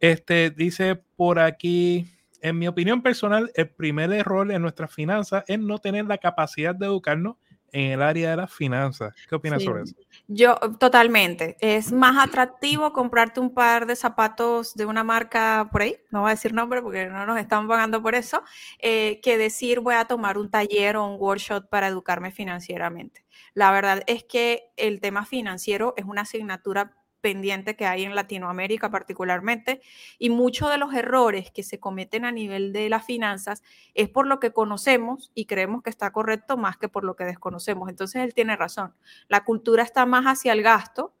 Este 0.00 0.48
dice 0.48 0.96
por 1.14 1.38
aquí, 1.38 2.06
en 2.40 2.58
mi 2.58 2.68
opinión 2.68 3.02
personal, 3.02 3.52
el 3.54 3.68
primer 3.68 4.10
error 4.14 4.50
en 4.50 4.62
nuestras 4.62 4.90
finanzas 4.90 5.44
es 5.46 5.58
no 5.58 5.76
tener 5.76 6.06
la 6.06 6.16
capacidad 6.16 6.74
de 6.74 6.86
educarnos 6.86 7.36
en 7.72 7.92
el 7.92 8.02
área 8.02 8.30
de 8.30 8.36
las 8.36 8.52
finanzas. 8.52 9.14
¿Qué 9.28 9.34
opinas 9.34 9.62
sobre 9.62 9.82
eso? 9.82 9.94
Yo 10.28 10.54
totalmente. 10.78 11.56
Es 11.60 11.90
más 11.90 12.22
atractivo 12.22 12.92
comprarte 12.92 13.40
un 13.40 13.52
par 13.52 13.86
de 13.86 13.96
zapatos 13.96 14.74
de 14.74 14.84
una 14.84 15.02
marca 15.02 15.68
por 15.72 15.82
ahí, 15.82 15.96
no 16.10 16.20
voy 16.20 16.28
a 16.28 16.34
decir 16.34 16.52
nombre 16.52 16.82
porque 16.82 17.06
no 17.06 17.26
nos 17.26 17.38
están 17.38 17.66
pagando 17.66 18.02
por 18.02 18.14
eso, 18.14 18.42
eh, 18.78 19.20
que 19.22 19.38
decir 19.38 19.80
voy 19.80 19.94
a 19.94 20.04
tomar 20.04 20.38
un 20.38 20.50
taller 20.50 20.96
o 20.96 21.06
un 21.06 21.20
workshop 21.20 21.68
para 21.68 21.88
educarme 21.88 22.30
financieramente. 22.30 23.24
La 23.54 23.70
verdad 23.72 24.02
es 24.06 24.24
que 24.24 24.70
el 24.76 25.00
tema 25.00 25.24
financiero 25.24 25.94
es 25.96 26.04
una 26.04 26.22
asignatura 26.22 26.92
pendiente 27.22 27.76
que 27.76 27.86
hay 27.86 28.02
en 28.04 28.14
Latinoamérica 28.14 28.90
particularmente, 28.90 29.80
y 30.18 30.28
muchos 30.28 30.68
de 30.70 30.76
los 30.76 30.92
errores 30.92 31.50
que 31.50 31.62
se 31.62 31.80
cometen 31.80 32.26
a 32.26 32.32
nivel 32.32 32.74
de 32.74 32.90
las 32.90 33.06
finanzas 33.06 33.62
es 33.94 34.10
por 34.10 34.26
lo 34.26 34.38
que 34.40 34.52
conocemos 34.52 35.30
y 35.34 35.46
creemos 35.46 35.82
que 35.82 35.88
está 35.88 36.10
correcto 36.12 36.58
más 36.58 36.76
que 36.76 36.88
por 36.88 37.04
lo 37.04 37.16
que 37.16 37.24
desconocemos. 37.24 37.88
Entonces 37.88 38.20
él 38.22 38.34
tiene 38.34 38.56
razón. 38.56 38.92
La 39.28 39.44
cultura 39.44 39.82
está 39.84 40.04
más 40.04 40.24
hacia 40.26 40.52
el 40.52 40.62
gasto 40.62 41.14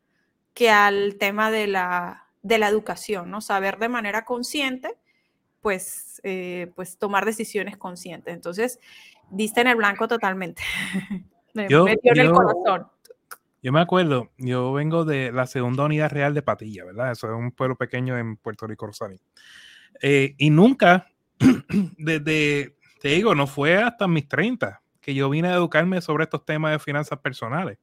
que 0.52 0.68
al 0.70 1.16
tema 1.18 1.50
de 1.50 1.66
la, 1.68 2.26
de 2.42 2.58
la 2.58 2.68
educación, 2.68 3.30
¿no? 3.30 3.40
Saber 3.40 3.78
de 3.78 3.88
manera 3.88 4.24
consciente, 4.26 4.98
pues, 5.62 6.20
eh, 6.24 6.72
pues 6.74 6.98
tomar 6.98 7.24
decisiones 7.24 7.76
conscientes. 7.76 8.34
Entonces, 8.34 8.80
diste 9.30 9.60
en 9.60 9.68
el 9.68 9.76
blanco 9.76 10.08
totalmente. 10.08 10.62
me 11.54 11.68
Yo- 11.68 11.84
metió 11.84 12.12
en 12.12 12.20
el 12.20 12.32
corazón. 12.32 12.88
Yo 13.62 13.70
me 13.70 13.80
acuerdo, 13.80 14.32
yo 14.38 14.72
vengo 14.72 15.04
de 15.04 15.30
la 15.30 15.46
segunda 15.46 15.84
unidad 15.84 16.10
real 16.10 16.34
de 16.34 16.42
Patilla, 16.42 16.84
¿verdad? 16.84 17.12
Eso 17.12 17.28
es 17.28 17.38
un 17.38 17.52
pueblo 17.52 17.76
pequeño 17.76 18.18
en 18.18 18.36
Puerto 18.36 18.66
Rico, 18.66 18.86
Rosario. 18.86 19.18
Eh, 20.00 20.34
y 20.36 20.50
nunca, 20.50 21.06
desde, 21.96 22.76
te 23.00 23.08
digo, 23.10 23.36
no 23.36 23.46
fue 23.46 23.76
hasta 23.76 24.08
mis 24.08 24.26
30 24.28 24.82
que 25.00 25.14
yo 25.14 25.30
vine 25.30 25.48
a 25.48 25.54
educarme 25.54 26.00
sobre 26.00 26.24
estos 26.24 26.44
temas 26.44 26.72
de 26.72 26.80
finanzas 26.80 27.20
personales. 27.20 27.78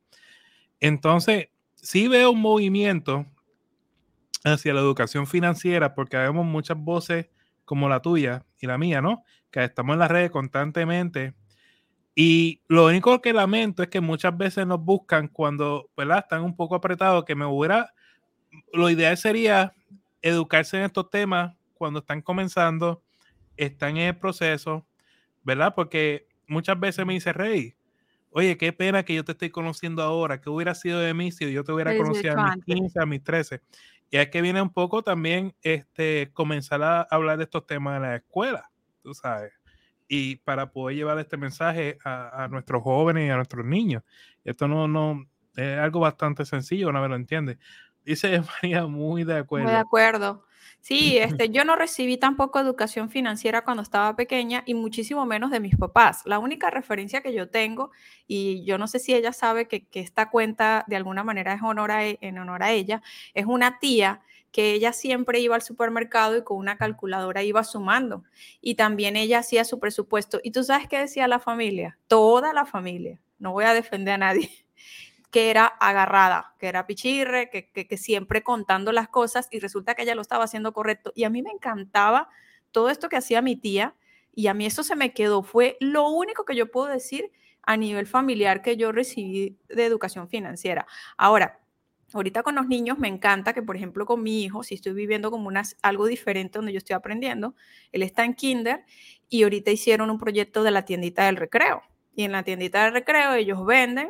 Entonces, 0.81 1.47
sí 1.75 2.09
veo 2.09 2.31
un 2.31 2.41
movimiento 2.41 3.25
hacia 4.43 4.73
la 4.73 4.81
educación 4.81 5.27
financiera 5.27 5.95
porque 5.95 6.17
vemos 6.17 6.45
muchas 6.45 6.77
voces 6.77 7.27
como 7.63 7.87
la 7.87 8.01
tuya 8.01 8.45
y 8.59 8.67
la 8.67 8.77
mía, 8.77 9.01
¿no? 9.01 9.23
Que 9.49 9.63
estamos 9.63 9.93
en 9.93 9.99
las 9.99 10.11
redes 10.11 10.31
constantemente 10.31 11.35
y 12.15 12.61
lo 12.67 12.87
único 12.87 13.21
que 13.21 13.33
lamento 13.33 13.83
es 13.83 13.89
que 13.89 14.01
muchas 14.01 14.37
veces 14.37 14.67
nos 14.67 14.83
buscan 14.83 15.27
cuando, 15.27 15.89
¿verdad? 15.95 16.19
Están 16.19 16.43
un 16.43 16.55
poco 16.55 16.75
apretados, 16.75 17.25
que 17.25 17.35
me 17.35 17.45
hubiera, 17.45 17.93
lo 18.73 18.89
ideal 18.89 19.17
sería 19.17 19.73
educarse 20.21 20.77
en 20.77 20.83
estos 20.83 21.09
temas 21.09 21.55
cuando 21.75 21.99
están 21.99 22.21
comenzando, 22.21 23.01
están 23.55 23.97
en 23.97 24.07
el 24.07 24.17
proceso, 24.17 24.85
¿verdad? 25.43 25.73
Porque 25.75 26.27
muchas 26.47 26.79
veces 26.79 27.05
me 27.05 27.13
dice, 27.13 27.31
Rey, 27.31 27.75
oye, 28.31 28.57
qué 28.57 28.73
pena 28.73 29.03
que 29.03 29.15
yo 29.15 29.23
te 29.23 29.31
estoy 29.31 29.49
conociendo 29.49 30.03
ahora, 30.03 30.41
que 30.41 30.49
hubiera 30.49 30.75
sido 30.75 30.99
de 30.99 31.13
mí 31.13 31.31
si 31.31 31.51
yo 31.51 31.63
te 31.63 31.71
hubiera 31.71 31.95
conocido 31.95 32.33
a 32.33 32.43
mis 32.43 32.53
antes. 32.53 32.75
15, 32.75 32.99
a 33.01 33.05
mis 33.05 33.23
13. 33.23 33.61
Y 34.11 34.17
es 34.17 34.29
que 34.29 34.41
viene 34.41 34.61
un 34.61 34.71
poco 34.71 35.03
también 35.03 35.55
este, 35.61 36.31
comenzar 36.33 36.81
a 36.83 37.01
hablar 37.03 37.37
de 37.37 37.45
estos 37.45 37.65
temas 37.65 37.97
en 37.97 38.01
la 38.01 38.15
escuela, 38.15 38.69
tú 39.03 39.13
sabes 39.13 39.58
y 40.09 40.37
para 40.37 40.71
poder 40.71 40.97
llevar 40.97 41.19
este 41.19 41.37
mensaje 41.37 41.99
a, 42.03 42.43
a 42.43 42.47
nuestros 42.49 42.81
jóvenes 42.81 43.27
y 43.27 43.29
a 43.29 43.35
nuestros 43.35 43.63
niños. 43.63 44.03
Esto 44.43 44.67
no, 44.67 44.87
no 44.87 45.25
es 45.55 45.77
algo 45.77 45.99
bastante 45.99 46.45
sencillo, 46.45 46.89
una 46.89 46.99
vez 46.99 47.11
lo 47.11 47.15
entiende. 47.15 47.59
Dice 48.03 48.41
María, 48.63 48.87
muy 48.87 49.23
de 49.23 49.37
acuerdo. 49.37 49.65
Muy 49.65 49.73
de 49.73 49.79
acuerdo. 49.79 50.45
Sí, 50.81 51.17
este, 51.19 51.49
yo 51.49 51.63
no 51.63 51.75
recibí 51.75 52.17
tampoco 52.17 52.59
educación 52.59 53.11
financiera 53.11 53.63
cuando 53.63 53.83
estaba 53.83 54.15
pequeña 54.15 54.63
y 54.65 54.73
muchísimo 54.73 55.27
menos 55.27 55.51
de 55.51 55.59
mis 55.59 55.75
papás. 55.75 56.23
La 56.25 56.39
única 56.39 56.71
referencia 56.71 57.21
que 57.21 57.33
yo 57.33 57.49
tengo, 57.49 57.91
y 58.25 58.65
yo 58.65 58.79
no 58.79 58.87
sé 58.87 58.97
si 58.97 59.13
ella 59.13 59.31
sabe 59.31 59.67
que, 59.67 59.85
que 59.85 59.99
esta 59.99 60.31
cuenta 60.31 60.85
de 60.87 60.95
alguna 60.95 61.23
manera 61.23 61.53
es 61.53 61.61
honor 61.61 61.91
a 61.91 62.07
e- 62.07 62.17
en 62.21 62.39
honor 62.39 62.63
a 62.63 62.71
ella, 62.71 63.03
es 63.35 63.45
una 63.45 63.77
tía 63.77 64.21
que 64.51 64.73
ella 64.73 64.93
siempre 64.93 65.39
iba 65.39 65.55
al 65.55 65.61
supermercado 65.61 66.37
y 66.37 66.43
con 66.43 66.57
una 66.57 66.77
calculadora 66.77 67.43
iba 67.43 67.63
sumando. 67.63 68.23
Y 68.61 68.75
también 68.75 69.15
ella 69.15 69.39
hacía 69.39 69.63
su 69.65 69.79
presupuesto. 69.79 70.39
¿Y 70.43 70.51
tú 70.51 70.63
sabes 70.63 70.87
qué 70.87 70.97
decía 70.99 71.27
la 71.27 71.39
familia? 71.39 71.97
Toda 72.07 72.53
la 72.53 72.65
familia. 72.65 73.21
No 73.37 73.51
voy 73.51 73.65
a 73.65 73.73
defender 73.73 74.15
a 74.15 74.17
nadie 74.17 74.49
que 75.31 75.49
era 75.51 75.65
agarrada, 75.65 76.55
que 76.59 76.67
era 76.67 76.87
pichirre, 76.87 77.49
que, 77.49 77.69
que, 77.69 77.97
siempre 77.97 78.41
contando 78.41 78.91
las 78.91 79.09
cosas 79.09 79.47
y 79.51 79.59
resulta 79.59 79.93
que 79.93 80.01
ella 80.01 80.15
lo 80.15 80.21
estaba 80.21 80.45
haciendo 80.45 80.73
correcto. 80.73 81.11
Y 81.15 81.23
a 81.23 81.29
mí 81.29 81.41
me 81.41 81.51
encantaba 81.51 82.29
todo 82.71 82.89
esto 82.89 83.09
que 83.09 83.17
hacía 83.17 83.41
mi 83.41 83.55
tía 83.55 83.95
y 84.33 84.47
a 84.47 84.53
mí 84.53 84.65
eso 84.65 84.83
se 84.83 84.95
me 84.95 85.13
quedó. 85.13 85.43
Fue 85.43 85.77
lo 85.79 86.09
único 86.09 86.45
que 86.45 86.55
yo 86.55 86.71
puedo 86.71 86.87
decir 86.87 87.31
a 87.61 87.77
nivel 87.77 88.07
familiar 88.07 88.63
que 88.63 88.77
yo 88.77 88.91
recibí 88.91 89.59
de 89.67 89.85
educación 89.85 90.27
financiera. 90.27 90.87
Ahora, 91.17 91.59
ahorita 92.13 92.43
con 92.43 92.55
los 92.55 92.67
niños 92.67 92.97
me 92.99 93.07
encanta 93.07 93.53
que, 93.53 93.61
por 93.61 93.75
ejemplo, 93.75 94.05
con 94.05 94.23
mi 94.23 94.43
hijo, 94.43 94.63
si 94.63 94.75
estoy 94.75 94.93
viviendo 94.93 95.31
como 95.31 95.47
unas, 95.47 95.75
algo 95.81 96.05
diferente 96.07 96.57
donde 96.59 96.71
yo 96.73 96.77
estoy 96.77 96.95
aprendiendo, 96.95 97.55
él 97.91 98.03
está 98.03 98.25
en 98.25 98.33
kinder 98.33 98.83
y 99.29 99.43
ahorita 99.43 99.71
hicieron 99.71 100.09
un 100.09 100.17
proyecto 100.19 100.63
de 100.63 100.71
la 100.71 100.85
tiendita 100.85 101.25
del 101.25 101.37
recreo. 101.37 101.81
Y 102.15 102.23
en 102.23 102.31
la 102.31 102.43
tiendita 102.43 102.83
del 102.83 102.93
recreo 102.93 103.33
ellos 103.33 103.65
venden 103.65 104.09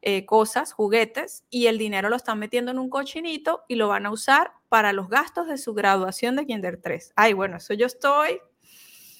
eh, 0.00 0.26
cosas, 0.26 0.72
juguetes, 0.72 1.44
y 1.50 1.66
el 1.66 1.78
dinero 1.78 2.08
lo 2.08 2.16
están 2.16 2.38
metiendo 2.38 2.70
en 2.72 2.78
un 2.78 2.90
cochinito 2.90 3.62
y 3.68 3.76
lo 3.76 3.88
van 3.88 4.06
a 4.06 4.10
usar 4.10 4.52
para 4.68 4.92
los 4.92 5.08
gastos 5.08 5.46
de 5.46 5.58
su 5.58 5.74
graduación 5.74 6.34
de 6.36 6.46
Kinder 6.46 6.80
3. 6.82 7.12
Ay, 7.14 7.34
bueno, 7.34 7.58
eso 7.58 7.74
yo 7.74 7.86
estoy 7.86 8.40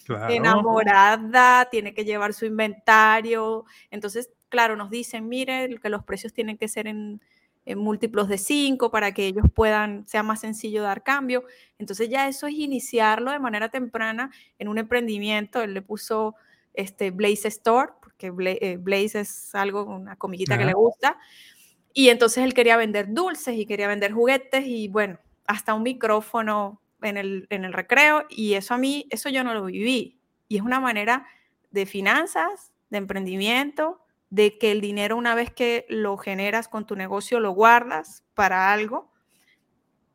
Claro. 0.04 0.32
enamorada, 0.34 1.68
tiene 1.70 1.94
que 1.94 2.04
llevar 2.04 2.34
su 2.34 2.44
inventario. 2.46 3.64
Entonces, 3.90 4.32
claro, 4.48 4.76
nos 4.76 4.90
dicen, 4.90 5.28
mire, 5.28 5.76
que 5.80 5.88
los 5.88 6.02
precios 6.04 6.32
tienen 6.32 6.58
que 6.58 6.66
ser 6.68 6.88
en, 6.88 7.20
en 7.64 7.78
múltiplos 7.78 8.28
de 8.28 8.38
5 8.38 8.90
para 8.90 9.12
que 9.12 9.26
ellos 9.26 9.46
puedan, 9.54 10.06
sea 10.06 10.22
más 10.22 10.40
sencillo 10.40 10.82
dar 10.82 11.02
cambio. 11.02 11.44
Entonces 11.78 12.08
ya 12.08 12.28
eso 12.28 12.46
es 12.46 12.54
iniciarlo 12.54 13.30
de 13.30 13.38
manera 13.38 13.68
temprana 13.68 14.30
en 14.58 14.68
un 14.68 14.78
emprendimiento. 14.78 15.62
Él 15.62 15.74
le 15.74 15.82
puso 15.82 16.34
este 16.74 17.10
Blaze 17.10 17.48
Store, 17.48 17.92
porque 18.02 18.30
Blaze, 18.30 18.78
Blaze 18.78 19.20
es 19.20 19.54
algo, 19.54 19.84
una 19.84 20.16
comidita 20.16 20.58
que 20.58 20.64
le 20.64 20.72
gusta. 20.72 21.18
Y 21.92 22.08
entonces 22.08 22.44
él 22.44 22.54
quería 22.54 22.76
vender 22.76 23.12
dulces 23.12 23.56
y 23.56 23.66
quería 23.66 23.86
vender 23.86 24.12
juguetes 24.12 24.64
y 24.66 24.88
bueno, 24.88 25.18
hasta 25.46 25.74
un 25.74 25.82
micrófono 25.82 26.80
en 27.02 27.16
el, 27.16 27.46
en 27.50 27.64
el 27.64 27.72
recreo. 27.72 28.26
Y 28.30 28.54
eso 28.54 28.74
a 28.74 28.78
mí, 28.78 29.06
eso 29.10 29.28
yo 29.28 29.44
no 29.44 29.54
lo 29.54 29.64
viví. 29.64 30.18
Y 30.48 30.56
es 30.56 30.62
una 30.62 30.80
manera 30.80 31.26
de 31.70 31.86
finanzas, 31.86 32.72
de 32.90 32.98
emprendimiento, 32.98 34.00
de 34.32 34.56
que 34.56 34.72
el 34.72 34.80
dinero 34.80 35.18
una 35.18 35.34
vez 35.34 35.52
que 35.52 35.84
lo 35.90 36.16
generas 36.16 36.66
con 36.66 36.86
tu 36.86 36.96
negocio 36.96 37.38
lo 37.38 37.50
guardas 37.50 38.24
para 38.32 38.72
algo. 38.72 39.12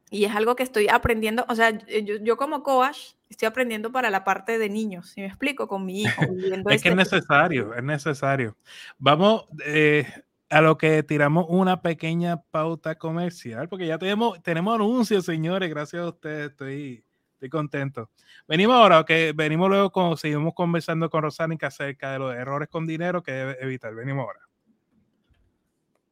Y 0.09 0.25
es 0.25 0.35
algo 0.35 0.55
que 0.55 0.63
estoy 0.63 0.87
aprendiendo, 0.89 1.45
o 1.47 1.53
sea, 1.53 1.69
yo, 1.69 2.15
yo 2.21 2.35
como 2.35 2.63
coach 2.63 2.97
estoy 3.29 3.45
aprendiendo 3.45 3.91
para 3.91 4.09
la 4.09 4.23
parte 4.23 4.57
de 4.57 4.69
niños, 4.69 5.11
si 5.11 5.21
me 5.21 5.27
explico, 5.27 5.67
con 5.67 5.85
mi 5.85 6.01
hijo. 6.01 6.21
es 6.39 6.51
este 6.57 6.79
que 6.79 6.89
es 6.89 6.95
necesario, 6.95 7.75
es 7.75 7.83
necesario. 7.83 8.57
Vamos 8.97 9.45
eh, 9.63 10.07
a 10.49 10.61
lo 10.61 10.79
que 10.79 11.03
tiramos 11.03 11.45
una 11.47 11.83
pequeña 11.83 12.41
pauta 12.41 12.97
comercial, 12.97 13.69
porque 13.69 13.85
ya 13.85 13.99
tenemos, 13.99 14.41
tenemos 14.41 14.73
anuncios, 14.73 15.25
señores, 15.25 15.69
gracias 15.69 16.01
a 16.01 16.07
ustedes, 16.07 16.49
estoy, 16.49 17.03
estoy 17.37 17.49
contento. 17.49 18.09
Venimos 18.47 18.75
ahora, 18.75 19.03
que 19.05 19.31
venimos 19.35 19.69
luego, 19.69 19.91
con, 19.91 20.17
seguimos 20.17 20.53
conversando 20.55 21.09
con 21.09 21.21
Rosánica 21.21 21.67
acerca 21.67 22.11
de 22.11 22.19
los 22.19 22.35
errores 22.35 22.67
con 22.67 22.87
dinero 22.87 23.21
que 23.21 23.31
debe 23.31 23.57
evitar. 23.61 23.93
Venimos 23.93 24.25
ahora. 24.25 24.39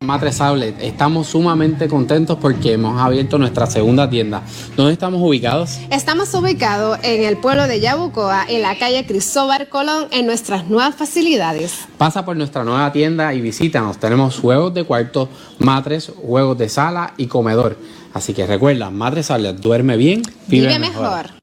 Matres 0.01 0.39
Outlet, 0.41 0.75
estamos 0.81 1.27
sumamente 1.27 1.87
contentos 1.87 2.37
porque 2.39 2.73
hemos 2.73 3.01
abierto 3.01 3.39
nuestra 3.39 3.65
segunda 3.65 4.07
tienda. 4.07 4.43
¿Dónde 4.75 4.93
estamos 4.93 5.19
ubicados? 5.19 5.79
Estamos 5.89 6.31
ubicados 6.35 6.99
en 7.01 7.23
el 7.23 7.37
pueblo 7.37 7.65
de 7.65 7.79
Yabucoa, 7.79 8.45
en 8.47 8.61
la 8.61 8.77
calle 8.77 9.07
Cristóbal 9.07 9.67
Colón, 9.69 10.07
en 10.11 10.27
nuestras 10.27 10.67
nuevas 10.67 10.95
facilidades. 10.95 11.87
Pasa 11.97 12.23
por 12.23 12.35
nuestra 12.35 12.63
nueva 12.63 12.91
tienda 12.91 13.33
y 13.33 13.41
visítanos. 13.41 13.97
Tenemos 13.97 14.37
juegos 14.37 14.73
de 14.75 14.83
cuarto, 14.83 15.27
matres, 15.57 16.11
juegos 16.15 16.57
de 16.57 16.69
sala 16.69 17.13
y 17.17 17.25
comedor. 17.25 17.77
Así 18.15 18.33
que 18.33 18.47
recuerda, 18.47 18.89
Matres 18.89 19.29
Outlet, 19.29 19.57
duerme 19.57 19.97
bien, 19.97 20.21
vive, 20.47 20.67
vive 20.67 20.79
mejor. 20.79 21.25
mejor. 21.25 21.41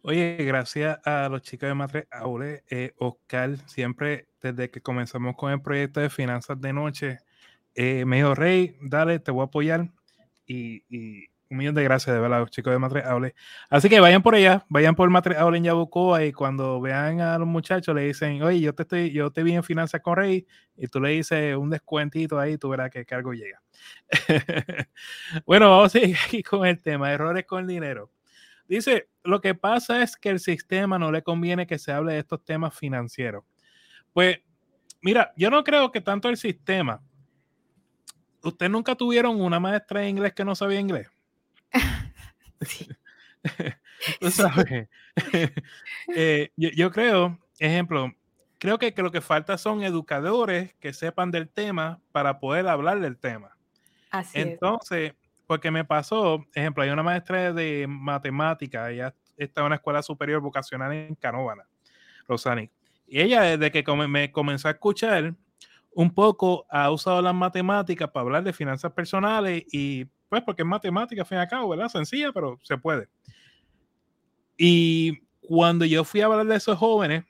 Oye, 0.00 0.38
gracias 0.38 0.98
a 1.04 1.28
los 1.28 1.42
chicos 1.42 1.68
de 1.68 1.74
Matre 1.74 2.08
Aule, 2.10 2.64
eh, 2.70 2.94
Oscar, 2.96 3.58
siempre 3.68 4.28
desde 4.40 4.70
que 4.70 4.80
comenzamos 4.80 5.36
con 5.36 5.52
el 5.52 5.60
proyecto 5.60 6.00
de 6.00 6.08
finanzas 6.08 6.58
de 6.58 6.72
noche, 6.72 7.18
eh, 7.74 8.06
me 8.06 8.16
dijo, 8.16 8.34
Rey, 8.34 8.78
dale, 8.80 9.18
te 9.18 9.30
voy 9.30 9.42
a 9.42 9.44
apoyar. 9.44 9.90
Y, 10.46 10.82
y 10.88 11.26
un 11.54 11.58
millón 11.58 11.74
de 11.74 11.84
gracias, 11.84 12.14
de 12.14 12.20
verdad, 12.20 12.46
chicos 12.48 12.72
de 12.72 12.78
Matre 12.78 13.02
Aule. 13.04 13.34
Así 13.70 13.88
que 13.88 14.00
vayan 14.00 14.22
por 14.22 14.34
allá, 14.34 14.66
vayan 14.68 14.94
por 14.94 15.08
Matre 15.08 15.36
Aule 15.36 15.58
en 15.58 15.64
Yabucoa 15.64 16.24
y 16.24 16.32
cuando 16.32 16.80
vean 16.80 17.20
a 17.20 17.38
los 17.38 17.46
muchachos 17.46 17.94
le 17.94 18.02
dicen, 18.02 18.42
oye, 18.42 18.60
yo 18.60 18.74
te 18.74 18.82
estoy, 18.82 19.12
yo 19.12 19.30
te 19.30 19.42
vi 19.42 19.54
en 19.54 19.62
finanzas 19.62 20.00
con 20.00 20.16
Rey 20.16 20.46
y 20.76 20.88
tú 20.88 21.00
le 21.00 21.10
dices 21.10 21.56
un 21.56 21.70
descuentito 21.70 22.38
ahí, 22.38 22.58
tú 22.58 22.68
verás 22.68 22.90
que 22.90 23.06
cargo 23.06 23.32
llega. 23.32 23.62
bueno, 25.46 25.70
vamos 25.70 25.86
a 25.94 26.00
seguir 26.00 26.16
aquí 26.26 26.42
con 26.42 26.66
el 26.66 26.80
tema, 26.80 27.12
errores 27.12 27.46
con 27.46 27.66
dinero. 27.66 28.10
Dice, 28.66 29.08
lo 29.22 29.40
que 29.40 29.54
pasa 29.54 30.02
es 30.02 30.16
que 30.16 30.30
el 30.30 30.40
sistema 30.40 30.98
no 30.98 31.12
le 31.12 31.22
conviene 31.22 31.66
que 31.66 31.78
se 31.78 31.92
hable 31.92 32.14
de 32.14 32.18
estos 32.18 32.44
temas 32.44 32.76
financieros. 32.76 33.44
Pues, 34.12 34.38
mira, 35.02 35.32
yo 35.36 35.50
no 35.50 35.62
creo 35.62 35.92
que 35.92 36.00
tanto 36.00 36.28
el 36.28 36.36
sistema. 36.36 37.00
¿Ustedes 38.42 38.72
nunca 38.72 38.94
tuvieron 38.94 39.40
una 39.40 39.60
maestra 39.60 40.00
de 40.00 40.08
inglés 40.08 40.32
que 40.34 40.44
no 40.44 40.54
sabía 40.54 40.80
inglés? 40.80 41.13
Sí. 42.64 42.88
Tú 44.20 44.30
sabes. 44.30 44.88
eh, 46.14 46.50
yo, 46.56 46.70
yo 46.70 46.90
creo, 46.90 47.38
ejemplo, 47.58 48.12
creo 48.58 48.78
que, 48.78 48.92
que 48.94 49.02
lo 49.02 49.10
que 49.10 49.20
falta 49.20 49.58
son 49.58 49.82
educadores 49.82 50.74
que 50.80 50.92
sepan 50.92 51.30
del 51.30 51.48
tema 51.48 52.00
para 52.12 52.38
poder 52.38 52.66
hablar 52.68 53.00
del 53.00 53.16
tema. 53.18 53.56
Así 54.10 54.38
es. 54.38 54.46
Entonces, 54.46 55.14
porque 55.46 55.70
me 55.70 55.84
pasó, 55.84 56.44
ejemplo, 56.54 56.82
hay 56.82 56.90
una 56.90 57.02
maestra 57.02 57.52
de 57.52 57.86
matemática, 57.88 58.90
ella 58.90 59.14
está 59.36 59.60
en 59.60 59.66
una 59.66 59.74
escuela 59.76 60.02
superior 60.02 60.40
vocacional 60.40 60.92
en 60.92 61.14
Canóvana, 61.16 61.64
Rosani. 62.26 62.70
Y 63.06 63.20
ella, 63.20 63.42
desde 63.42 63.70
que 63.70 63.84
come- 63.84 64.08
me 64.08 64.32
comenzó 64.32 64.68
a 64.68 64.72
escuchar, 64.72 65.34
un 65.92 66.12
poco 66.12 66.66
ha 66.70 66.90
usado 66.90 67.20
las 67.20 67.34
matemáticas 67.34 68.08
para 68.10 68.22
hablar 68.22 68.42
de 68.42 68.52
finanzas 68.52 68.92
personales 68.92 69.64
y 69.70 70.06
pues 70.34 70.44
porque 70.44 70.62
es 70.62 70.68
matemática, 70.68 71.22
al 71.22 71.26
fin 71.28 71.38
y 71.38 71.40
al 71.40 71.48
cabo, 71.48 71.68
¿verdad? 71.68 71.88
Sencilla, 71.88 72.32
pero 72.32 72.58
se 72.62 72.76
puede. 72.76 73.08
Y 74.56 75.20
cuando 75.40 75.84
yo 75.84 76.04
fui 76.04 76.20
a 76.20 76.26
hablar 76.26 76.46
de 76.46 76.56
esos 76.56 76.78
jóvenes, 76.78 77.24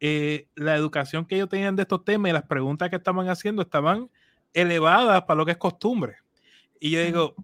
eh, 0.00 0.46
la 0.54 0.76
educación 0.76 1.24
que 1.24 1.36
ellos 1.36 1.48
tenían 1.48 1.76
de 1.76 1.82
estos 1.82 2.04
temas 2.04 2.30
y 2.30 2.32
las 2.32 2.44
preguntas 2.44 2.88
que 2.90 2.96
estaban 2.96 3.28
haciendo 3.28 3.62
estaban 3.62 4.10
elevadas 4.54 5.22
para 5.22 5.38
lo 5.38 5.44
que 5.44 5.52
es 5.52 5.58
costumbre. 5.58 6.16
Y 6.80 6.90
yo 6.90 7.02
digo, 7.02 7.34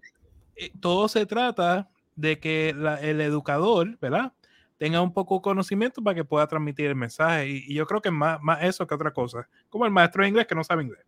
eh, 0.55 0.71
todo 0.79 1.07
se 1.07 1.25
trata 1.25 1.89
de 2.15 2.39
que 2.39 2.73
la- 2.75 2.99
el 3.01 3.19
educador, 3.21 3.97
¿verdad? 3.99 4.31
Tenga 4.77 5.01
un 5.01 5.13
poco 5.13 5.35
de 5.35 5.41
conocimiento 5.41 6.01
para 6.01 6.15
que 6.15 6.23
pueda 6.25 6.47
transmitir 6.47 6.87
el 6.87 6.95
mensaje. 6.95 7.49
Y, 7.49 7.63
y 7.67 7.73
yo 7.75 7.85
creo 7.85 8.01
que 8.01 8.09
es 8.09 8.15
más, 8.15 8.41
más 8.41 8.63
eso 8.63 8.85
que 8.87 8.95
otra 8.95 9.11
cosa. 9.11 9.47
Como 9.69 9.85
el 9.85 9.91
maestro 9.91 10.23
de 10.23 10.29
inglés 10.29 10.47
que 10.47 10.55
no 10.55 10.63
sabe 10.63 10.83
inglés. 10.83 11.05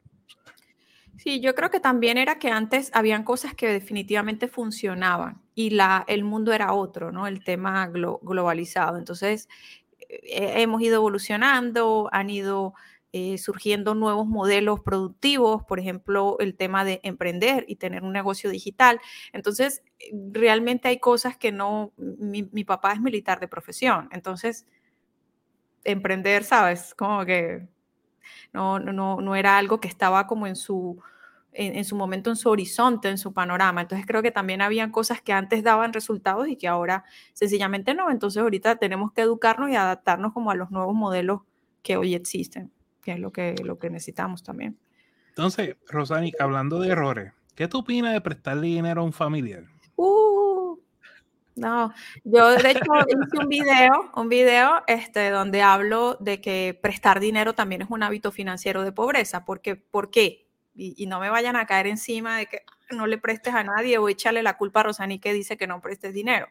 Sí, 1.18 1.40
yo 1.42 1.56
creo 1.56 1.72
que 1.72 1.80
también 1.80 2.18
era 2.18 2.38
que 2.38 2.50
antes 2.50 2.92
habían 2.94 3.24
cosas 3.24 3.56
que 3.56 3.68
definitivamente 3.68 4.48
funcionaban 4.48 5.42
y 5.56 5.72
la, 5.72 6.06
el 6.08 6.24
mundo 6.24 6.54
era 6.54 6.74
otro, 6.74 7.12
¿no? 7.12 7.26
El 7.28 7.44
tema 7.44 7.88
glo- 7.90 8.20
globalizado. 8.22 8.98
Entonces, 8.98 9.50
eh, 10.10 10.54
hemos 10.62 10.82
ido 10.82 10.96
evolucionando, 10.98 12.10
han 12.12 12.30
ido 12.30 12.74
eh, 13.14 13.38
surgiendo 13.40 13.96
nuevos 13.96 14.28
modelos 14.28 14.82
productivos, 14.82 15.64
por 15.64 15.80
ejemplo, 15.80 16.38
el 16.40 16.56
tema 16.56 16.86
de 16.86 17.00
emprender 17.04 17.66
y 17.68 17.78
tener 17.78 18.04
un 18.04 18.14
negocio 18.14 18.50
digital. 18.52 19.00
Entonces, 19.34 19.84
realmente 20.34 20.88
hay 20.90 21.00
cosas 21.00 21.36
que 21.38 21.52
no, 21.52 21.94
mi, 21.98 22.44
mi 22.52 22.64
papá 22.64 22.94
es 22.94 23.02
militar 23.02 23.40
de 23.40 23.48
profesión, 23.48 24.08
entonces, 24.12 24.68
emprender, 25.84 26.44
¿sabes? 26.44 26.94
Como 26.96 27.26
que 27.26 27.68
no, 28.54 28.80
no, 28.80 29.22
no, 29.22 29.36
era 29.36 29.58
algo 29.58 29.80
que 29.80 29.88
estaba 29.88 30.28
como 30.28 30.48
en 30.48 30.56
su, 30.56 31.02
en, 31.54 31.76
en 31.76 31.86
su 31.86 31.96
momento, 31.96 32.30
en 32.30 32.36
su 32.36 32.50
horizonte, 32.50 33.10
en 33.10 33.18
su 33.18 33.34
panorama. 33.34 33.82
Entonces 33.82 34.06
creo 34.06 34.22
que 34.22 34.32
también 34.32 34.62
habían 34.62 34.92
cosas 34.92 35.22
que 35.22 35.34
antes 35.34 35.64
daban 35.64 35.94
resultados 35.94 36.48
y 36.48 36.56
que 36.56 36.68
ahora 36.68 37.04
sencillamente 37.34 37.94
no. 37.94 38.10
Entonces 38.10 38.42
ahorita 38.42 38.78
tenemos 38.78 39.12
que 39.12 39.22
educarnos 39.22 39.70
y 39.70 39.76
adaptarnos 39.76 40.34
como 40.34 40.52
a 40.52 40.56
los 40.56 40.72
nuevos 40.72 40.96
modelos 40.96 41.42
que 41.82 41.98
hoy 41.98 42.16
existen, 42.16 42.72
que 43.02 43.14
es 43.14 43.20
lo 43.20 43.32
que, 43.32 43.56
lo 43.64 43.80
que 43.80 43.90
necesitamos 43.90 44.44
también. 44.44 44.78
Entonces, 45.30 45.76
Rosani, 45.88 46.34
hablando 46.40 46.80
de 46.80 46.90
errores, 46.90 47.32
¿qué 47.54 47.68
tú 47.68 47.80
opinas 47.80 48.12
de 48.12 48.22
prestarle 48.22 48.68
dinero 48.68 49.02
a 49.02 49.04
un 49.04 49.14
familiar? 49.14 49.66
Uh, 49.96 50.47
no, 51.58 51.94
yo 52.24 52.52
de 52.52 52.72
hecho 52.72 52.82
hice 53.08 53.38
un 53.44 53.50
video, 53.50 54.12
un 54.16 54.30
video 54.30 54.84
este, 54.88 55.30
donde 55.30 55.62
hablo 55.62 56.16
de 56.20 56.40
que 56.42 56.78
prestar 56.82 57.20
dinero 57.20 57.54
también 57.54 57.82
es 57.82 57.90
un 57.90 58.04
hábito 58.04 58.32
financiero 58.32 58.84
de 58.84 58.92
pobreza. 58.92 59.46
Porque, 59.46 59.76
¿Por 59.76 60.10
qué? 60.12 60.48
Y, 60.76 61.08
no 61.08 61.20
me 61.20 61.30
vayan 61.30 61.56
a 61.56 61.66
caer 61.66 61.88
encima 61.88 62.38
de 62.38 62.46
que 62.46 62.62
"Ah, 62.68 62.96
no 62.96 63.08
le 63.08 63.18
prestes 63.18 63.54
a 63.56 63.64
nadie 63.64 63.98
o 63.98 64.10
échale 64.10 64.44
la 64.44 64.58
culpa 64.58 64.82
a 64.82 64.84
Rosani 64.84 65.20
que 65.20 65.34
dice 65.34 65.58
que 65.58 65.66
no 65.68 65.82
prestes 65.82 66.14
dinero. 66.14 66.48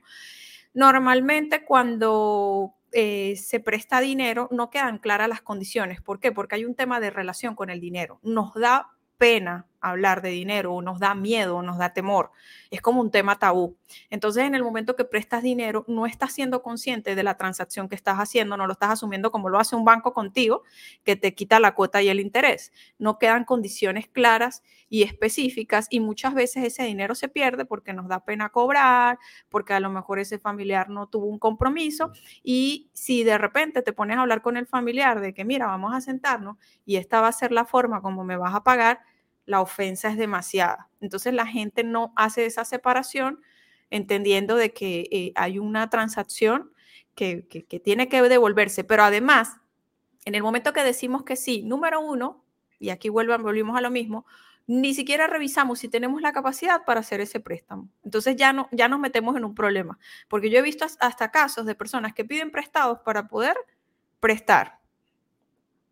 Normalmente 0.74 1.64
cuando 1.64 2.74
eh, 2.92 3.36
se 3.36 3.60
presta 3.60 4.00
dinero 4.00 4.48
no 4.50 4.70
quedan 4.70 4.98
claras 4.98 5.28
las 5.28 5.42
condiciones. 5.42 6.00
¿Por 6.02 6.18
qué? 6.20 6.32
Porque 6.32 6.56
hay 6.56 6.64
un 6.64 6.74
tema 6.74 6.98
de 7.00 7.10
relación 7.10 7.54
con 7.54 7.70
el 7.70 7.80
dinero. 7.80 8.18
Nos 8.22 8.54
da 8.54 8.90
pena 9.18 9.66
hablar 9.90 10.22
de 10.22 10.30
dinero 10.30 10.80
nos 10.82 10.98
da 10.98 11.14
miedo 11.14 11.62
nos 11.62 11.78
da 11.78 11.92
temor. 11.92 12.30
Es 12.70 12.80
como 12.80 13.00
un 13.00 13.10
tema 13.10 13.38
tabú. 13.38 13.76
Entonces, 14.10 14.44
en 14.44 14.54
el 14.54 14.62
momento 14.62 14.96
que 14.96 15.04
prestas 15.04 15.42
dinero, 15.42 15.84
no 15.88 16.06
estás 16.06 16.32
siendo 16.32 16.62
consciente 16.62 17.14
de 17.14 17.22
la 17.22 17.36
transacción 17.36 17.88
que 17.88 17.94
estás 17.94 18.18
haciendo, 18.18 18.56
no 18.56 18.66
lo 18.66 18.72
estás 18.72 18.90
asumiendo 18.90 19.30
como 19.30 19.48
lo 19.48 19.58
hace 19.58 19.76
un 19.76 19.84
banco 19.84 20.12
contigo, 20.12 20.62
que 21.04 21.16
te 21.16 21.34
quita 21.34 21.60
la 21.60 21.74
cuota 21.74 22.02
y 22.02 22.08
el 22.08 22.20
interés. 22.20 22.72
No 22.98 23.18
quedan 23.18 23.44
condiciones 23.44 24.08
claras 24.08 24.62
y 24.88 25.02
específicas 25.02 25.86
y 25.90 26.00
muchas 26.00 26.34
veces 26.34 26.64
ese 26.64 26.84
dinero 26.84 27.14
se 27.14 27.28
pierde 27.28 27.64
porque 27.64 27.92
nos 27.92 28.08
da 28.08 28.24
pena 28.24 28.50
cobrar, 28.50 29.18
porque 29.48 29.74
a 29.74 29.80
lo 29.80 29.90
mejor 29.90 30.18
ese 30.18 30.38
familiar 30.38 30.88
no 30.88 31.08
tuvo 31.08 31.26
un 31.26 31.38
compromiso 31.38 32.12
y 32.42 32.90
si 32.92 33.24
de 33.24 33.38
repente 33.38 33.82
te 33.82 33.92
pones 33.92 34.16
a 34.16 34.22
hablar 34.22 34.42
con 34.42 34.56
el 34.56 34.66
familiar 34.66 35.20
de 35.20 35.34
que, 35.34 35.44
mira, 35.44 35.66
vamos 35.66 35.94
a 35.94 36.00
sentarnos 36.00 36.56
y 36.84 36.96
esta 36.96 37.20
va 37.20 37.28
a 37.28 37.32
ser 37.32 37.52
la 37.52 37.64
forma 37.64 38.00
como 38.00 38.24
me 38.24 38.36
vas 38.36 38.54
a 38.54 38.62
pagar, 38.62 39.00
la 39.46 39.60
ofensa 39.60 40.08
es 40.08 40.18
demasiada. 40.18 40.88
Entonces 41.00 41.32
la 41.32 41.46
gente 41.46 41.84
no 41.84 42.12
hace 42.16 42.46
esa 42.46 42.64
separación 42.64 43.40
entendiendo 43.90 44.56
de 44.56 44.72
que 44.72 45.08
eh, 45.10 45.32
hay 45.36 45.58
una 45.58 45.88
transacción 45.88 46.72
que, 47.14 47.46
que, 47.46 47.80
tiene 47.80 48.08
que 48.08 48.20
devolverse. 48.22 48.84
Pero 48.84 49.04
además, 49.04 49.56
en 50.24 50.34
el 50.34 50.42
momento 50.42 50.72
que 50.72 50.84
decimos 50.84 51.24
que 51.24 51.36
sí, 51.36 51.62
número 51.62 52.00
uno, 52.00 52.44
y 52.78 52.90
aquí 52.90 53.08
vuelvan, 53.08 53.42
volvimos 53.42 53.76
a 53.76 53.80
lo 53.80 53.90
mismo, 53.90 54.26
ni 54.66 54.94
siquiera 54.94 55.26
revisamos 55.26 55.78
si 55.78 55.88
tenemos 55.88 56.20
la 56.20 56.32
capacidad 56.32 56.84
para 56.84 57.00
hacer 57.00 57.20
ese 57.20 57.40
préstamo. 57.40 57.88
Entonces 58.04 58.36
ya, 58.36 58.52
no, 58.52 58.68
ya 58.72 58.88
nos 58.88 58.98
metemos 58.98 59.36
en 59.36 59.44
un 59.44 59.54
problema, 59.54 59.98
porque 60.28 60.50
yo 60.50 60.58
he 60.58 60.62
visto 60.62 60.84
hasta 61.00 61.30
casos 61.30 61.66
de 61.66 61.74
personas 61.74 62.12
que 62.12 62.24
piden 62.24 62.50
prestados 62.50 62.98
para 63.04 63.28
poder 63.28 63.56
prestar. 64.20 64.80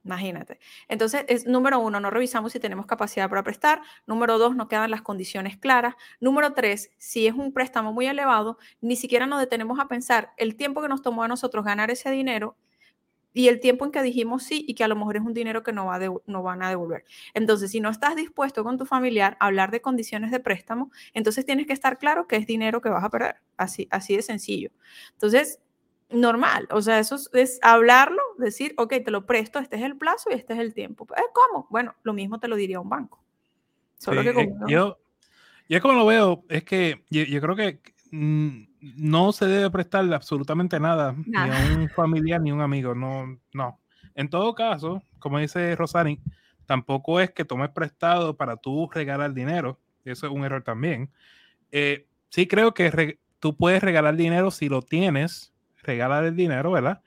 Imagínate. 0.04 0.58
Entonces, 0.88 1.24
es, 1.28 1.46
número 1.46 1.78
uno, 1.80 1.98
no 1.98 2.10
revisamos 2.10 2.52
si 2.52 2.60
tenemos 2.60 2.84
capacidad 2.86 3.28
para 3.30 3.42
prestar. 3.42 3.80
Número 4.06 4.38
dos, 4.38 4.54
no 4.54 4.68
quedan 4.68 4.90
las 4.90 5.00
condiciones 5.00 5.56
claras. 5.56 5.94
Número 6.20 6.52
tres, 6.52 6.90
si 6.98 7.26
es 7.26 7.34
un 7.34 7.52
préstamo 7.52 7.92
muy 7.92 8.06
elevado, 8.06 8.58
ni 8.82 8.96
siquiera 8.96 9.26
nos 9.26 9.40
detenemos 9.40 9.80
a 9.80 9.88
pensar 9.88 10.32
el 10.36 10.56
tiempo 10.56 10.82
que 10.82 10.88
nos 10.88 11.00
tomó 11.00 11.22
a 11.22 11.28
nosotros 11.28 11.64
ganar 11.64 11.90
ese 11.90 12.10
dinero 12.10 12.56
y 13.32 13.48
el 13.48 13.60
tiempo 13.60 13.84
en 13.84 13.90
que 13.90 14.02
dijimos 14.02 14.44
sí 14.44 14.64
y 14.68 14.74
que 14.74 14.84
a 14.84 14.88
lo 14.88 14.94
mejor 14.94 15.16
es 15.16 15.22
un 15.22 15.34
dinero 15.34 15.62
que 15.62 15.72
no, 15.72 15.86
va 15.86 15.98
no 16.26 16.42
van 16.42 16.62
a 16.62 16.68
devolver. 16.68 17.04
Entonces, 17.34 17.70
si 17.70 17.80
no 17.80 17.90
estás 17.90 18.14
dispuesto 18.14 18.62
con 18.62 18.78
tu 18.78 18.86
familiar 18.86 19.36
a 19.40 19.46
hablar 19.46 19.70
de 19.70 19.80
condiciones 19.80 20.30
de 20.30 20.40
préstamo, 20.40 20.90
entonces 21.14 21.44
tienes 21.44 21.66
que 21.66 21.72
estar 21.72 21.98
claro 21.98 22.28
que 22.28 22.36
es 22.36 22.46
dinero 22.46 22.80
que 22.80 22.90
vas 22.90 23.02
a 23.04 23.10
perder. 23.10 23.36
Así, 23.56 23.88
así 23.90 24.16
de 24.16 24.22
sencillo. 24.22 24.70
Entonces, 25.14 25.60
normal. 26.10 26.68
O 26.70 26.82
sea, 26.82 26.98
eso 26.98 27.16
es, 27.16 27.30
es, 27.32 27.58
hablarlo, 27.62 28.20
decir, 28.38 28.74
ok, 28.76 28.94
te 29.04 29.10
lo 29.10 29.26
presto, 29.26 29.58
este 29.58 29.76
es 29.76 29.82
el 29.82 29.96
plazo 29.96 30.30
y 30.30 30.34
este 30.34 30.54
es 30.54 30.60
el 30.60 30.74
tiempo. 30.74 31.06
¿Eh, 31.16 31.22
¿Cómo? 31.32 31.66
Bueno, 31.70 31.94
lo 32.02 32.12
mismo 32.12 32.38
te 32.38 32.48
lo 32.48 32.56
diría 32.56 32.80
un 32.80 32.88
banco. 32.88 33.22
Solo 33.98 34.22
sí, 34.22 34.28
que 34.28 34.34
como, 34.34 34.58
¿no? 34.60 34.68
yo, 34.68 34.98
yo 35.68 35.80
como 35.80 35.94
lo 35.94 36.06
veo, 36.06 36.44
es 36.48 36.64
que 36.64 37.04
yo, 37.10 37.22
yo 37.22 37.40
creo 37.40 37.56
que 37.56 37.80
mmm, 38.10 38.64
no 38.96 39.32
se 39.32 39.46
debe 39.46 39.70
prestarle 39.70 40.14
absolutamente 40.14 40.78
nada, 40.78 41.14
nada, 41.26 41.68
ni 41.68 41.74
a 41.74 41.78
un 41.78 41.88
familiar 41.88 42.40
ni 42.40 42.50
a 42.50 42.54
un 42.54 42.60
amigo. 42.60 42.94
No, 42.94 43.38
no. 43.52 43.80
En 44.14 44.28
todo 44.28 44.54
caso, 44.54 45.02
como 45.18 45.38
dice 45.38 45.74
Rosani, 45.74 46.20
tampoco 46.66 47.20
es 47.20 47.30
que 47.32 47.44
tomes 47.44 47.70
prestado 47.70 48.36
para 48.36 48.56
tú 48.56 48.88
regalar 48.92 49.32
dinero. 49.32 49.80
Eso 50.04 50.26
es 50.26 50.32
un 50.32 50.44
error 50.44 50.62
también. 50.62 51.10
Eh, 51.72 52.06
sí 52.28 52.46
creo 52.46 52.74
que 52.74 52.90
re, 52.90 53.18
tú 53.40 53.56
puedes 53.56 53.82
regalar 53.82 54.16
dinero 54.16 54.50
si 54.50 54.68
lo 54.68 54.82
tienes, 54.82 55.53
regalar 55.84 56.24
el 56.24 56.34
dinero, 56.34 56.72
¿verdad? 56.72 57.02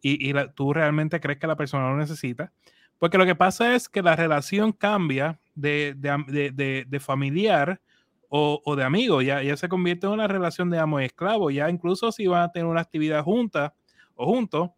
Y, 0.00 0.28
y 0.28 0.32
la, 0.32 0.52
tú 0.52 0.72
realmente 0.72 1.20
crees 1.20 1.38
que 1.38 1.46
la 1.46 1.56
persona 1.56 1.88
lo 1.90 1.96
necesita. 1.96 2.52
Porque 2.98 3.18
lo 3.18 3.26
que 3.26 3.34
pasa 3.34 3.74
es 3.74 3.88
que 3.88 4.02
la 4.02 4.14
relación 4.14 4.72
cambia 4.72 5.40
de, 5.54 5.94
de, 5.96 6.50
de, 6.52 6.84
de 6.86 7.00
familiar 7.00 7.80
o, 8.28 8.62
o, 8.64 8.76
de 8.76 8.84
amigo, 8.84 9.20
ya, 9.20 9.42
ya 9.42 9.56
se 9.56 9.68
convierte 9.68 10.06
en 10.06 10.12
una 10.12 10.26
relación 10.26 10.70
de 10.70 10.78
amo 10.78 11.00
y 11.00 11.04
esclavo. 11.04 11.50
Ya 11.50 11.68
incluso 11.68 12.12
si 12.12 12.26
van 12.26 12.42
a 12.42 12.52
tener 12.52 12.66
una 12.66 12.80
actividad 12.80 13.22
junta 13.22 13.74
o 14.14 14.26
juntos, 14.26 14.70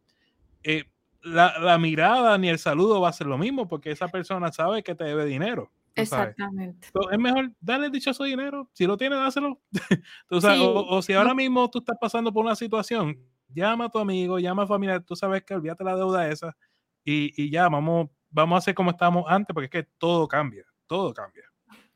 eh, 0.62 0.84
la, 1.22 1.58
la, 1.60 1.78
mirada 1.78 2.36
ni 2.38 2.48
el 2.48 2.58
saludo 2.58 3.00
va 3.00 3.10
a 3.10 3.12
ser 3.12 3.26
lo 3.26 3.38
mismo 3.38 3.68
porque 3.68 3.90
esa 3.90 4.08
persona 4.08 4.50
sabe 4.50 4.82
que 4.82 4.94
te 4.94 5.04
debe 5.04 5.24
dinero. 5.26 5.70
Exactamente. 5.94 6.86
Entonces, 6.86 7.12
es 7.12 7.18
mejor 7.18 7.52
darle 7.60 7.90
dichoso 7.90 8.24
dinero. 8.24 8.68
Si 8.72 8.86
lo 8.86 8.96
tienes, 8.96 9.18
dáselo. 9.18 9.60
sabes, 10.40 10.58
sí. 10.58 10.64
o, 10.66 10.86
o, 10.86 11.02
si 11.02 11.12
ahora 11.12 11.34
mismo 11.34 11.70
tú 11.70 11.78
estás 11.78 11.96
pasando 12.00 12.32
por 12.32 12.44
una 12.44 12.56
situación, 12.56 13.18
llama 13.54 13.86
a 13.86 13.88
tu 13.90 13.98
amigo, 13.98 14.38
llama 14.38 14.64
a 14.64 14.66
familiar, 14.66 15.02
tú 15.02 15.16
sabes 15.16 15.42
que 15.44 15.54
olvídate 15.54 15.84
la 15.84 15.96
deuda 15.96 16.28
esa 16.28 16.56
y, 17.04 17.32
y 17.42 17.50
ya, 17.50 17.68
vamos, 17.68 18.10
vamos 18.30 18.56
a 18.56 18.58
hacer 18.58 18.74
como 18.74 18.90
estábamos 18.90 19.24
antes, 19.28 19.54
porque 19.54 19.66
es 19.66 19.84
que 19.84 19.90
todo 19.98 20.26
cambia, 20.28 20.64
todo 20.86 21.12
cambia. 21.14 21.44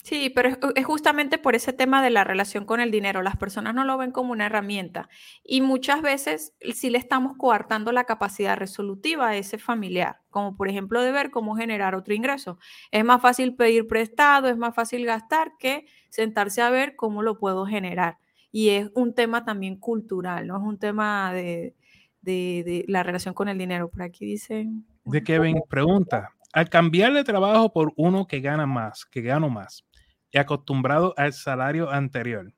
Sí, 0.09 0.31
pero 0.31 0.49
es, 0.75 0.87
justamente 0.87 1.37
por 1.37 1.55
ese 1.55 1.73
tema 1.73 2.03
de 2.03 2.11
la 2.11 2.25
relación 2.25 2.65
con 2.65 2.81
el 2.81 2.91
dinero. 2.91 3.21
Las 3.21 3.37
personas 3.37 3.75
no 3.75 3.85
lo 3.85 3.99
ven 3.99 4.11
como 4.13 4.33
una 4.33 4.47
herramienta 4.47 5.09
y 5.45 5.61
muchas 5.61 6.01
veces 6.01 6.55
sí 6.73 6.89
le 6.89 6.99
estamos 6.99 7.37
coartando 7.37 7.93
la 7.93 8.05
capacidad 8.05 8.57
resolutiva 8.57 9.29
a 9.29 9.37
ese 9.37 9.59
familiar, 9.59 10.21
como 10.31 10.57
por 10.57 10.69
ejemplo 10.69 11.03
de 11.03 11.13
ver 11.13 11.31
cómo 11.31 11.57
generar 11.57 11.95
otro 11.95 12.15
ingreso. 12.15 12.59
Es 12.91 13.05
más 13.05 13.21
fácil 13.21 13.55
pedir 13.55 13.87
prestado, 13.87 14.49
es 14.49 14.57
más 14.57 14.75
fácil 14.75 15.05
gastar 15.05 15.53
que 15.59 15.85
sentarse 16.09 16.63
a 16.63 16.71
ver 16.71 16.97
cómo 16.97 17.23
lo 17.23 17.39
puedo 17.39 17.67
generar. 17.67 18.19
Y 18.51 18.71
es 18.71 18.91
un 18.95 19.15
tema 19.15 19.45
también 19.45 19.77
cultural, 19.77 20.47
¿no? 20.47 20.57
Es 20.57 20.63
un 20.63 20.79
tema 20.79 21.33
de, 21.33 21.75
de, 22.23 22.63
de 22.65 22.85
la 22.89 23.03
relación 23.03 23.35
con 23.35 23.49
el 23.49 23.59
dinero. 23.59 23.89
Por 23.89 24.03
aquí 24.03 24.25
dicen, 24.25 24.87
De 25.05 25.23
Kevin 25.23 25.61
pregunta, 25.69 26.31
al 26.53 26.69
cambiar 26.69 27.13
de 27.13 27.25
trabajo 27.25 27.73
por 27.73 27.93
uno 27.97 28.27
que 28.27 28.41
gana 28.41 28.67
más, 28.67 29.05
que 29.05 29.21
gano 29.21 29.51
más, 29.51 29.85
y 30.31 30.39
acostumbrado 30.39 31.15
al 31.17 31.33
salario 31.33 31.91
anterior, 31.91 32.53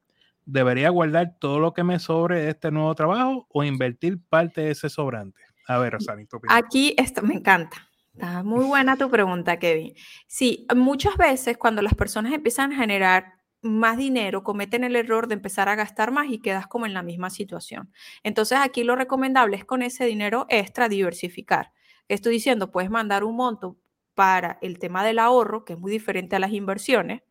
¿debería 0.44 0.90
guardar 0.90 1.36
todo 1.38 1.60
lo 1.60 1.72
que 1.72 1.84
me 1.84 1.98
sobre 1.98 2.42
de 2.42 2.50
este 2.50 2.70
nuevo 2.70 2.94
trabajo 2.94 3.46
o 3.50 3.64
invertir 3.64 4.18
parte 4.28 4.62
de 4.62 4.70
ese 4.72 4.88
sobrante? 4.88 5.40
A 5.68 5.78
ver, 5.78 5.92
Rosani, 5.92 6.26
tu 6.26 6.36
opinión. 6.36 6.58
Aquí 6.58 6.94
esto 6.96 7.22
me 7.22 7.34
encanta. 7.34 7.76
Está 8.12 8.42
muy 8.42 8.64
buena 8.64 8.96
tu 8.96 9.08
pregunta, 9.08 9.58
Kevin. 9.58 9.94
Sí, 10.26 10.66
muchas 10.74 11.16
veces 11.16 11.56
cuando 11.56 11.80
las 11.80 11.94
personas 11.94 12.32
empiezan 12.32 12.72
a 12.72 12.76
generar 12.76 13.39
más 13.62 13.96
dinero, 13.98 14.42
cometen 14.42 14.84
el 14.84 14.96
error 14.96 15.28
de 15.28 15.34
empezar 15.34 15.68
a 15.68 15.74
gastar 15.74 16.12
más 16.12 16.28
y 16.30 16.40
quedas 16.40 16.66
como 16.66 16.86
en 16.86 16.94
la 16.94 17.02
misma 17.02 17.30
situación. 17.30 17.92
Entonces 18.22 18.58
aquí 18.60 18.84
lo 18.84 18.96
recomendable 18.96 19.56
es 19.56 19.64
con 19.64 19.82
ese 19.82 20.06
dinero 20.06 20.46
extra 20.48 20.88
diversificar. 20.88 21.72
Estoy 22.08 22.34
diciendo, 22.34 22.70
puedes 22.70 22.90
mandar 22.90 23.24
un 23.24 23.36
monto 23.36 23.76
para 24.14 24.58
el 24.62 24.78
tema 24.78 25.04
del 25.04 25.18
ahorro, 25.18 25.64
que 25.64 25.74
es 25.74 25.78
muy 25.78 25.92
diferente 25.92 26.36
a 26.36 26.38
las 26.38 26.52
inversiones, 26.52 27.22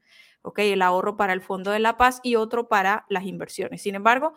¿ok? 0.42 0.60
El 0.60 0.82
ahorro 0.82 1.18
para 1.18 1.34
el 1.34 1.42
Fondo 1.42 1.72
de 1.72 1.80
la 1.80 1.98
Paz 1.98 2.20
y 2.24 2.36
otro 2.36 2.68
para 2.70 3.06
las 3.10 3.26
inversiones. 3.26 3.82
Sin 3.82 3.96
embargo, 3.96 4.34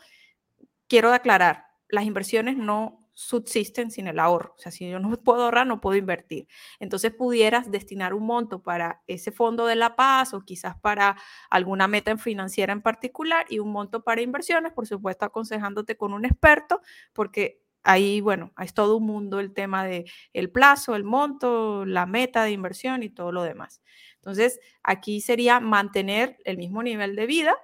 quiero 0.88 1.12
aclarar, 1.12 1.66
las 1.88 2.04
inversiones 2.04 2.56
no 2.56 3.01
subsisten 3.14 3.90
sin 3.90 4.06
el 4.06 4.18
ahorro. 4.18 4.54
O 4.56 4.58
sea, 4.58 4.72
si 4.72 4.88
yo 4.88 4.98
no 4.98 5.10
puedo 5.24 5.44
ahorrar, 5.44 5.66
no 5.66 5.80
puedo 5.80 5.96
invertir. 5.96 6.46
Entonces 6.80 7.12
pudieras 7.12 7.70
destinar 7.70 8.14
un 8.14 8.26
monto 8.26 8.62
para 8.62 9.02
ese 9.06 9.32
fondo 9.32 9.66
de 9.66 9.76
la 9.76 9.96
paz 9.96 10.34
o 10.34 10.44
quizás 10.44 10.76
para 10.80 11.16
alguna 11.50 11.88
meta 11.88 12.16
financiera 12.16 12.72
en 12.72 12.82
particular 12.82 13.46
y 13.48 13.58
un 13.58 13.72
monto 13.72 14.02
para 14.02 14.22
inversiones, 14.22 14.72
por 14.72 14.86
supuesto, 14.86 15.24
aconsejándote 15.24 15.96
con 15.96 16.12
un 16.12 16.24
experto, 16.24 16.80
porque 17.12 17.62
ahí, 17.84 18.20
bueno, 18.20 18.52
es 18.60 18.74
todo 18.74 18.96
un 18.96 19.06
mundo 19.06 19.40
el 19.40 19.52
tema 19.52 19.84
de 19.84 20.04
el 20.32 20.50
plazo, 20.50 20.94
el 20.94 21.04
monto, 21.04 21.84
la 21.84 22.06
meta 22.06 22.44
de 22.44 22.52
inversión 22.52 23.02
y 23.02 23.10
todo 23.10 23.32
lo 23.32 23.42
demás. 23.42 23.82
Entonces, 24.16 24.60
aquí 24.82 25.20
sería 25.20 25.60
mantener 25.60 26.38
el 26.44 26.56
mismo 26.58 26.82
nivel 26.82 27.16
de 27.16 27.26
vida 27.26 27.56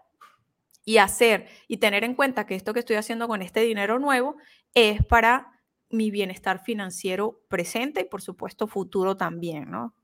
y 0.89 0.97
hacer 0.97 1.49
y 1.69 1.77
tener 1.77 2.03
en 2.03 2.15
cuenta 2.15 2.47
que 2.47 2.55
esto 2.55 2.73
que 2.73 2.79
estoy 2.79 2.97
haciendo 2.97 3.29
con 3.29 3.43
este 3.43 3.61
dinero 3.61 3.99
nuevo 3.99 4.37
es 4.73 5.05
para 5.05 5.53
mi 5.91 6.11
bienestar 6.11 6.65
financiero 6.65 7.43
presente 7.51 8.01
y 8.01 8.05
por 8.05 8.23
supuesto 8.23 8.67
futuro 8.67 9.15
también, 9.15 9.71
¿no? 9.71 9.95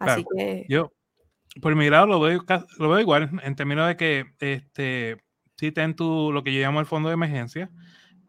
Así 0.00 0.24
que... 0.34 0.66
Yo, 0.68 0.90
por 1.62 1.76
mi 1.76 1.88
lado, 1.90 2.08
lo 2.08 2.18
veo, 2.18 2.44
lo 2.78 2.88
veo 2.88 2.98
igual, 2.98 3.30
en 3.44 3.54
términos 3.54 3.86
de 3.86 3.96
que 3.96 4.24
este, 4.40 5.22
si 5.54 5.70
ten 5.70 5.94
tu, 5.94 6.32
lo 6.32 6.42
que 6.42 6.52
yo 6.52 6.60
llamo 6.60 6.80
el 6.80 6.86
fondo 6.86 7.08
de 7.08 7.14
emergencia, 7.14 7.70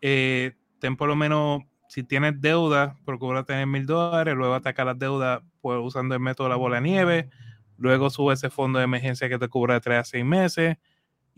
eh, 0.02 0.54
ten 0.78 0.96
por 0.98 1.10
lo 1.10 1.16
menos, 1.16 1.64
si 1.88 2.04
tienes 2.04 2.40
deuda, 2.40 2.96
procura 3.06 3.44
tener 3.44 3.66
mil 3.66 3.88
dólares, 3.88 4.36
luego 4.36 4.54
atacar 4.54 4.86
las 4.86 5.00
deudas 5.00 5.42
pues, 5.62 5.80
usando 5.82 6.14
el 6.14 6.22
método 6.22 6.46
de 6.46 6.52
la 6.52 6.58
bola 6.58 6.76
de 6.76 6.84
nieve, 6.84 7.30
luego 7.76 8.12
sube 8.12 8.36
ese 8.36 8.52
fondo 8.52 8.78
de 8.78 8.86
emergencia 8.86 9.30
que 9.30 9.40
te 9.40 9.48
cubra 9.48 9.74
de 9.74 9.82
3 9.82 9.98
a 9.98 10.04
6 10.04 10.24
meses, 10.24 10.78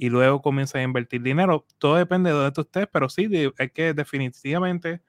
y 0.02 0.10
luego 0.10 0.42
comienza 0.42 0.80
a 0.80 0.82
invertir 0.82 1.22
dinero. 1.22 1.64
Todo 1.78 1.98
depende 1.98 2.32
de 2.32 2.36
dónde 2.36 2.60
estés, 2.60 2.88
pero 2.92 3.08
sí, 3.08 3.30
hay 3.60 3.70
que 3.70 3.94
definitivamente 3.94 5.00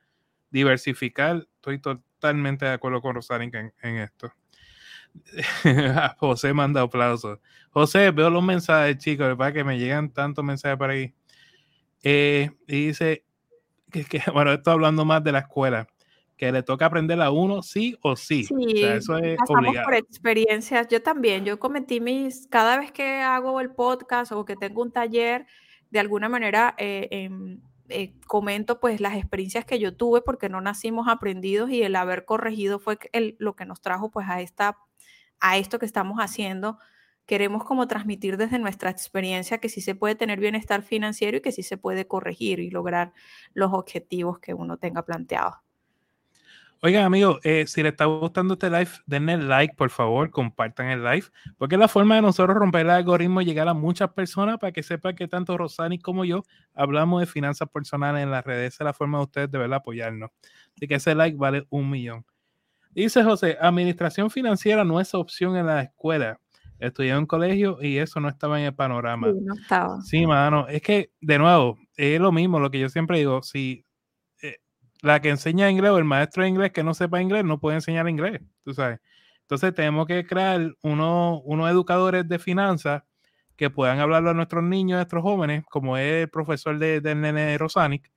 diversificar. 0.50 1.48
Estoy 1.54 1.80
totalmente 1.80 2.66
de 2.66 2.72
acuerdo 2.72 3.00
con 3.00 3.14
Rosario 3.14 3.50
en, 3.54 3.96
esto. 3.96 4.34
José 6.18 6.52
manda 6.52 6.82
aplausos. 6.82 7.38
José, 7.70 8.10
veo 8.10 8.28
los 8.28 8.44
mensajes, 8.44 8.98
chicos, 8.98 9.34
para 9.34 9.54
que 9.54 9.64
me 9.64 9.78
llegan 9.78 10.12
tantos 10.12 10.44
mensajes 10.44 10.76
por 10.76 10.90
ahí. 10.90 11.14
Eh, 12.02 12.50
y 12.66 12.88
dice 12.88 13.24
que, 13.90 14.04
bueno, 14.34 14.52
esto 14.52 14.72
hablando 14.72 15.06
más 15.06 15.24
de 15.24 15.32
la 15.32 15.38
escuela 15.38 15.88
que 16.42 16.50
le 16.50 16.64
toca 16.64 16.86
aprender 16.86 17.22
a 17.22 17.30
uno 17.30 17.62
sí 17.62 17.96
o 18.02 18.16
sí. 18.16 18.42
Sí, 18.42 18.82
eso 18.82 19.16
es 19.18 19.38
obligado. 19.48 19.84
por 19.84 19.94
experiencias. 19.94 20.88
Yo 20.88 21.00
también, 21.00 21.44
yo 21.44 21.60
cometí 21.60 22.00
mis, 22.00 22.48
cada 22.48 22.78
vez 22.78 22.90
que 22.90 23.20
hago 23.20 23.60
el 23.60 23.70
podcast 23.70 24.32
o 24.32 24.44
que 24.44 24.56
tengo 24.56 24.82
un 24.82 24.90
taller, 24.90 25.46
de 25.90 26.00
alguna 26.00 26.28
manera 26.28 26.74
eh, 26.78 27.06
em, 27.12 27.60
eh, 27.90 28.14
comento 28.26 28.80
pues 28.80 29.00
las 29.00 29.14
experiencias 29.14 29.64
que 29.64 29.78
yo 29.78 29.96
tuve 29.96 30.20
porque 30.20 30.48
no 30.48 30.60
nacimos 30.60 31.06
aprendidos 31.06 31.70
y 31.70 31.84
el 31.84 31.94
haber 31.94 32.24
corregido 32.24 32.80
fue 32.80 32.98
el, 33.12 33.36
lo 33.38 33.54
que 33.54 33.64
nos 33.64 33.80
trajo 33.80 34.10
pues 34.10 34.28
a, 34.28 34.40
esta, 34.40 34.78
a 35.38 35.58
esto 35.58 35.78
que 35.78 35.86
estamos 35.86 36.18
haciendo. 36.18 36.76
Queremos 37.24 37.62
como 37.62 37.86
transmitir 37.86 38.36
desde 38.36 38.58
nuestra 38.58 38.90
experiencia 38.90 39.58
que 39.58 39.68
sí 39.68 39.80
se 39.80 39.94
puede 39.94 40.16
tener 40.16 40.40
bienestar 40.40 40.82
financiero 40.82 41.36
y 41.36 41.40
que 41.40 41.52
sí 41.52 41.62
se 41.62 41.76
puede 41.76 42.08
corregir 42.08 42.58
y 42.58 42.68
lograr 42.68 43.12
los 43.54 43.72
objetivos 43.72 44.40
que 44.40 44.54
uno 44.54 44.76
tenga 44.76 45.04
planteados. 45.04 45.54
Oigan, 46.84 47.04
amigos, 47.04 47.38
eh, 47.44 47.64
si 47.68 47.80
les 47.80 47.92
está 47.92 48.06
gustando 48.06 48.54
este 48.54 48.68
live, 48.68 48.90
denle 49.06 49.38
like, 49.38 49.76
por 49.76 49.88
favor, 49.88 50.28
compartan 50.30 50.88
el 50.88 51.04
live, 51.04 51.26
porque 51.56 51.76
es 51.76 51.78
la 51.78 51.86
forma 51.86 52.16
de 52.16 52.22
nosotros 52.22 52.56
romper 52.56 52.80
el 52.80 52.90
algoritmo 52.90 53.40
y 53.40 53.44
llegar 53.44 53.68
a 53.68 53.72
muchas 53.72 54.10
personas 54.10 54.58
para 54.58 54.72
que 54.72 54.82
sepan 54.82 55.14
que 55.14 55.28
tanto 55.28 55.56
Rosani 55.56 56.00
como 56.00 56.24
yo 56.24 56.42
hablamos 56.74 57.20
de 57.20 57.26
finanzas 57.26 57.68
personales 57.68 58.24
en 58.24 58.32
las 58.32 58.44
redes. 58.44 58.74
Esa 58.74 58.82
es 58.82 58.86
la 58.86 58.94
forma 58.94 59.18
de 59.18 59.24
ustedes 59.24 59.50
de 59.52 59.58
verdad 59.58 59.76
apoyarnos. 59.76 60.30
Así 60.74 60.88
que 60.88 60.96
ese 60.96 61.14
like 61.14 61.36
vale 61.36 61.68
un 61.70 61.88
millón. 61.88 62.26
Dice 62.90 63.22
José, 63.22 63.56
administración 63.60 64.28
financiera 64.28 64.82
no 64.82 64.98
es 64.98 65.14
opción 65.14 65.56
en 65.56 65.66
la 65.66 65.82
escuela. 65.82 66.40
Estudié 66.80 67.12
en 67.12 67.26
colegio 67.26 67.78
y 67.80 67.98
eso 67.98 68.18
no 68.18 68.28
estaba 68.28 68.58
en 68.58 68.66
el 68.66 68.74
panorama. 68.74 69.28
Sí, 69.28 69.38
no 69.40 69.54
estaba. 69.54 70.00
Sí, 70.00 70.26
mano. 70.26 70.66
Es 70.66 70.82
que, 70.82 71.12
de 71.20 71.38
nuevo, 71.38 71.78
es 71.96 72.20
lo 72.20 72.32
mismo, 72.32 72.58
lo 72.58 72.72
que 72.72 72.80
yo 72.80 72.88
siempre 72.88 73.18
digo. 73.18 73.40
Si 73.44 73.84
la 75.02 75.20
que 75.20 75.28
enseña 75.28 75.70
inglés 75.70 75.90
o 75.90 75.98
el 75.98 76.04
maestro 76.04 76.44
de 76.44 76.48
inglés 76.48 76.72
que 76.72 76.84
no 76.84 76.94
sepa 76.94 77.20
inglés 77.20 77.44
no 77.44 77.58
puede 77.60 77.76
enseñar 77.76 78.08
inglés, 78.08 78.40
tú 78.64 78.72
sabes. 78.72 79.00
Entonces 79.42 79.74
tenemos 79.74 80.06
que 80.06 80.24
crear 80.24 80.74
unos 80.82 81.70
educadores 81.70 82.26
de 82.28 82.38
finanzas 82.38 83.02
que 83.56 83.68
puedan 83.68 83.98
hablarlo 83.98 84.30
a 84.30 84.34
nuestros 84.34 84.64
niños, 84.64 84.96
a 84.96 84.98
nuestros 85.00 85.22
jóvenes, 85.22 85.64
como 85.68 85.96
es 85.98 86.22
el 86.22 86.30
profesor 86.30 86.78
de, 86.78 87.00
del 87.00 87.20
nene 87.20 87.58
Rosanic, 87.58 88.10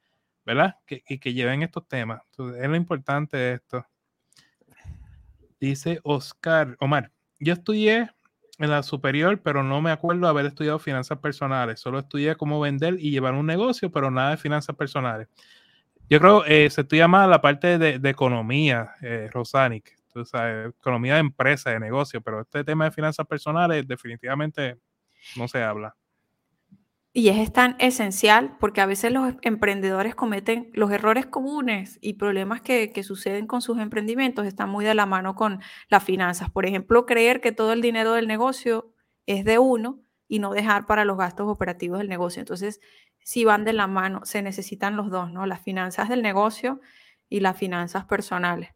¿verdad? 0.45 0.75
Que, 0.85 1.03
y 1.09 1.19
que 1.19 1.33
lleven 1.33 1.63
estos 1.63 1.87
temas. 1.87 2.21
Entonces, 2.31 2.63
es 2.63 2.69
lo 2.69 2.75
importante 2.75 3.35
de 3.35 3.53
esto. 3.55 3.85
Dice 5.59 5.99
Oscar, 6.03 6.77
Omar, 6.79 7.11
yo 7.39 7.53
estudié 7.53 8.09
en 8.59 8.69
la 8.69 8.83
superior, 8.83 9.41
pero 9.41 9.63
no 9.63 9.81
me 9.81 9.91
acuerdo 9.91 10.27
haber 10.27 10.45
estudiado 10.45 10.79
finanzas 10.79 11.17
personales. 11.17 11.79
Solo 11.79 11.99
estudié 11.99 12.35
cómo 12.35 12.59
vender 12.59 12.97
y 12.99 13.11
llevar 13.11 13.33
un 13.33 13.47
negocio, 13.47 13.91
pero 13.91 14.11
nada 14.11 14.31
de 14.31 14.37
finanzas 14.37 14.75
personales. 14.75 15.27
Yo 16.09 16.19
creo 16.19 16.45
eh, 16.45 16.69
se 16.69 16.81
estudia 16.81 17.07
más 17.07 17.27
la 17.27 17.41
parte 17.41 17.77
de, 17.77 18.09
economía, 18.09 18.91
eh, 19.01 19.27
Rosanic, 19.31 19.95
economía 20.79 21.15
de 21.15 21.19
empresa, 21.19 21.71
de 21.71 21.79
negocio, 21.79 22.21
pero 22.21 22.41
este 22.41 22.63
tema 22.63 22.85
de 22.85 22.91
finanzas 22.91 23.25
personales 23.25 23.87
definitivamente 23.87 24.77
no 25.35 25.47
se 25.47 25.63
habla. 25.63 25.95
Y 27.11 27.29
es 27.29 27.51
tan 27.53 27.75
esencial 27.79 28.57
porque 28.59 28.81
a 28.81 28.85
veces 28.85 29.11
los 29.11 29.33
emprendedores 29.41 30.15
cometen 30.15 30.69
los 30.73 30.91
errores 30.91 31.25
comunes 31.25 31.97
y 32.01 32.13
problemas 32.13 32.61
que, 32.61 32.91
que, 32.91 33.03
suceden 33.03 33.47
con 33.47 33.61
sus 33.61 33.79
emprendimientos 33.79 34.45
están 34.45 34.69
muy 34.69 34.83
de 34.83 34.93
la 34.95 35.05
mano 35.05 35.33
con 35.33 35.61
las 35.89 36.03
finanzas. 36.03 36.51
Por 36.51 36.65
ejemplo, 36.65 37.05
creer 37.05 37.39
que 37.39 37.53
todo 37.53 37.71
el 37.71 37.81
dinero 37.81 38.13
del 38.13 38.27
negocio 38.27 38.93
es 39.25 39.45
de 39.45 39.59
uno 39.59 40.04
y 40.27 40.39
no 40.39 40.51
dejar 40.53 40.85
para 40.85 41.05
los 41.05 41.17
gastos 41.17 41.47
operativos 41.47 41.99
del 41.99 42.09
negocio. 42.09 42.39
Entonces, 42.39 42.79
si 43.23 43.45
van 43.45 43.63
de 43.63 43.73
la 43.73 43.87
mano, 43.87 44.21
se 44.25 44.41
necesitan 44.41 44.95
los 44.95 45.09
dos, 45.09 45.31
¿no? 45.31 45.45
Las 45.45 45.61
finanzas 45.61 46.09
del 46.09 46.21
negocio 46.21 46.81
y 47.29 47.39
las 47.39 47.57
finanzas 47.57 48.05
personales. 48.05 48.69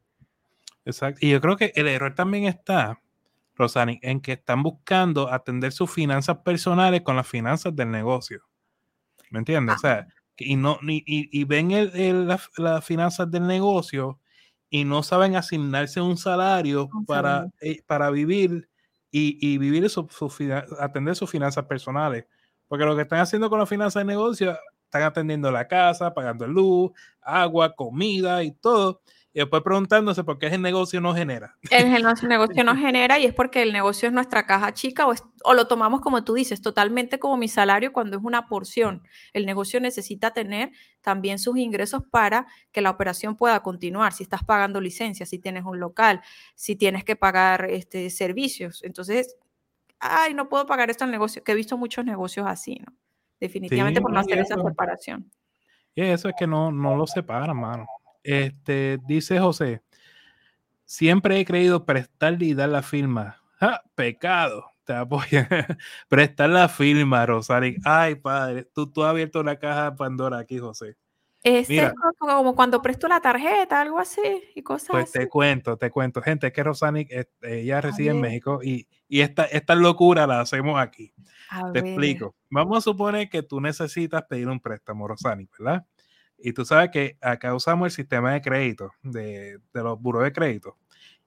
Exacto. 0.85 1.19
Y 1.21 1.29
yo 1.29 1.41
creo 1.41 1.55
que 1.57 1.71
el 1.75 1.87
error 1.87 2.15
también 2.15 2.45
está, 2.45 2.99
Rosani, 3.55 3.99
en 4.01 4.21
que 4.21 4.33
están 4.33 4.63
buscando 4.63 5.31
atender 5.31 5.71
sus 5.71 5.91
finanzas 5.91 6.37
personales 6.39 7.01
con 7.01 7.15
las 7.15 7.27
finanzas 7.27 7.75
del 7.75 7.91
negocio. 7.91 8.41
¿Me 9.29 9.39
entiendes? 9.39 9.75
O 9.75 9.79
sea, 9.79 10.07
y, 10.37 10.55
no, 10.55 10.79
y, 10.81 11.43
ven 11.43 12.27
las, 12.27 12.49
finanzas 12.85 13.29
del 13.29 13.45
negocio 13.45 14.19
y 14.69 14.85
no 14.85 15.03
saben 15.03 15.35
asignarse 15.35 16.01
un 16.01 16.17
salario 16.17 16.89
para, 17.05 17.47
eh, 17.61 17.81
para 17.85 18.09
vivir 18.09 18.69
y, 19.11 19.57
vivir 19.57 19.89
su, 19.89 20.07
atender 20.79 21.15
sus 21.15 21.29
finanzas 21.29 21.65
personales. 21.65 22.25
Porque 22.67 22.85
lo 22.85 22.95
que 22.95 23.01
están 23.03 23.19
haciendo 23.19 23.49
con 23.49 23.59
las 23.59 23.69
finanzas 23.69 24.01
de 24.01 24.05
negocio, 24.05 24.57
están 24.85 25.03
atendiendo 25.03 25.51
la 25.51 25.67
casa, 25.67 26.13
pagando 26.13 26.47
luz, 26.47 26.91
agua, 27.21 27.75
comida 27.75 28.43
y 28.43 28.51
todo. 28.51 29.01
Y 29.31 29.39
después 29.39 29.61
preguntándose 29.61 30.23
por 30.23 30.39
qué 30.39 30.47
el 30.47 30.61
negocio 30.61 30.99
no 31.01 31.13
genera. 31.13 31.55
El 31.69 31.91
negocio 31.91 32.63
no 32.63 32.75
genera 32.75 33.19
y 33.19 33.25
es 33.25 33.33
porque 33.33 33.61
el 33.61 33.71
negocio 33.71 34.07
es 34.07 34.13
nuestra 34.13 34.47
caja 34.47 34.73
chica 34.73 35.07
o, 35.07 35.13
o, 35.43 35.53
lo 35.53 35.67
tomamos 35.67 36.01
como 36.01 36.23
tú 36.23 36.33
dices, 36.33 36.61
totalmente 36.61 37.19
como 37.19 37.37
mi 37.37 37.47
salario 37.47 37.93
cuando 37.93 38.17
es 38.17 38.23
una 38.23 38.47
porción. 38.47 39.03
El 39.33 39.45
negocio 39.45 39.79
necesita 39.79 40.31
tener 40.31 40.71
también 41.01 41.37
sus 41.37 41.57
ingresos 41.57 42.01
para 42.09 42.47
que 42.71 42.81
la 42.81 42.89
operación 42.89 43.35
pueda 43.35 43.61
continuar. 43.61 44.13
Si 44.13 44.23
estás 44.23 44.43
pagando 44.43 44.81
licencias, 44.81 45.29
si 45.29 45.37
tienes 45.37 45.63
un 45.63 45.79
local, 45.79 46.21
si 46.55 46.75
tienes 46.75 47.03
que 47.03 47.15
pagar 47.15 47.69
este, 47.69 48.09
servicios. 48.09 48.83
Entonces, 48.83 49.37
ay, 49.99 50.33
no 50.33 50.49
puedo 50.49 50.65
pagar 50.65 50.89
esto 50.89 51.03
al 51.03 51.11
negocio, 51.11 51.43
que 51.43 51.51
he 51.51 51.55
visto 51.55 51.77
muchos 51.77 52.03
negocios 52.03 52.47
así, 52.47 52.79
¿no? 52.79 52.93
Definitivamente 53.39 54.01
por 54.01 54.11
no 54.11 54.19
hacer 54.19 54.39
esa 54.39 54.55
separación. 54.55 55.31
Y 55.95 56.01
eso 56.01 56.29
es 56.29 56.35
que 56.37 56.47
no, 56.47 56.71
no 56.71 56.95
lo 56.95 57.07
separan, 57.07 57.57
mano. 57.57 57.85
Este, 58.23 58.99
dice 59.07 59.39
José, 59.39 59.81
Siempre 60.85 61.39
he 61.39 61.45
creído 61.45 61.85
prestarle 61.85 62.45
y 62.47 62.53
dar 62.55 62.69
la 62.69 62.81
firma. 62.81 63.41
¡Ja! 63.59 63.83
Pecado. 63.95 64.65
Te 64.85 64.93
apoya. 64.93 65.47
prestar 66.09 66.49
la 66.49 66.67
firma, 66.67 67.25
Rosari. 67.27 67.75
Ay, 67.85 68.15
padre, 68.15 68.63
tú, 68.73 68.91
tú 68.91 69.03
has 69.03 69.11
abierto 69.11 69.39
una 69.39 69.57
caja 69.57 69.91
de 69.91 69.97
Pandora 69.97 70.39
aquí, 70.39 70.57
José. 70.57 70.95
Mira. 71.43 71.87
es 71.87 71.93
co- 71.93 72.13
como 72.17 72.55
cuando 72.55 72.81
presto 72.81 73.07
la 73.07 73.21
tarjeta, 73.21 73.79
algo 73.79 73.99
así, 73.99 74.19
y 74.55 74.61
cosas 74.63 74.89
Pues 74.89 75.03
así. 75.05 75.19
te 75.19 75.29
cuento, 75.29 75.77
te 75.77 75.91
cuento. 75.91 76.21
Gente, 76.23 76.47
es 76.47 76.53
que 76.53 76.63
Rosani, 76.63 77.05
eh, 77.09 77.25
ella 77.43 77.79
reside 77.81 78.09
en. 78.09 78.19
México 78.19 78.59
y, 78.63 78.87
y 79.07 79.21
esta, 79.21 79.45
esta 79.45 79.75
locura 79.75 80.25
la 80.25 80.41
hacemos 80.41 80.79
aquí. 80.81 81.13
A 81.51 81.71
Te 81.71 81.81
ver. 81.81 81.85
explico. 81.85 82.35
Vamos 82.49 82.79
a 82.79 82.81
suponer 82.81 83.29
que 83.29 83.43
tú 83.43 83.61
necesitas 83.61 84.23
pedir 84.23 84.47
un 84.49 84.59
préstamo, 84.59 85.07
Rosani, 85.07 85.47
¿verdad? 85.57 85.85
Y 86.41 86.53
tú 86.53 86.65
sabes 86.65 86.89
que 86.91 87.17
acá 87.21 87.53
usamos 87.53 87.85
el 87.87 87.91
sistema 87.91 88.33
de 88.33 88.41
crédito 88.41 88.91
de, 89.03 89.59
de 89.73 89.83
los 89.83 89.99
buros 90.01 90.23
de 90.23 90.31
crédito. 90.31 90.77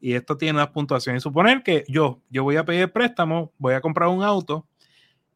Y 0.01 0.15
esto 0.15 0.37
tiene 0.37 0.59
unas 0.59 0.71
puntuaciones. 0.71 1.23
Suponer 1.23 1.63
que 1.63 1.85
yo, 1.89 2.21
yo 2.29 2.43
voy 2.43 2.57
a 2.57 2.65
pedir 2.65 2.91
préstamo, 2.91 3.53
voy 3.59 3.75
a 3.75 3.81
comprar 3.81 4.09
un 4.09 4.23
auto 4.23 4.67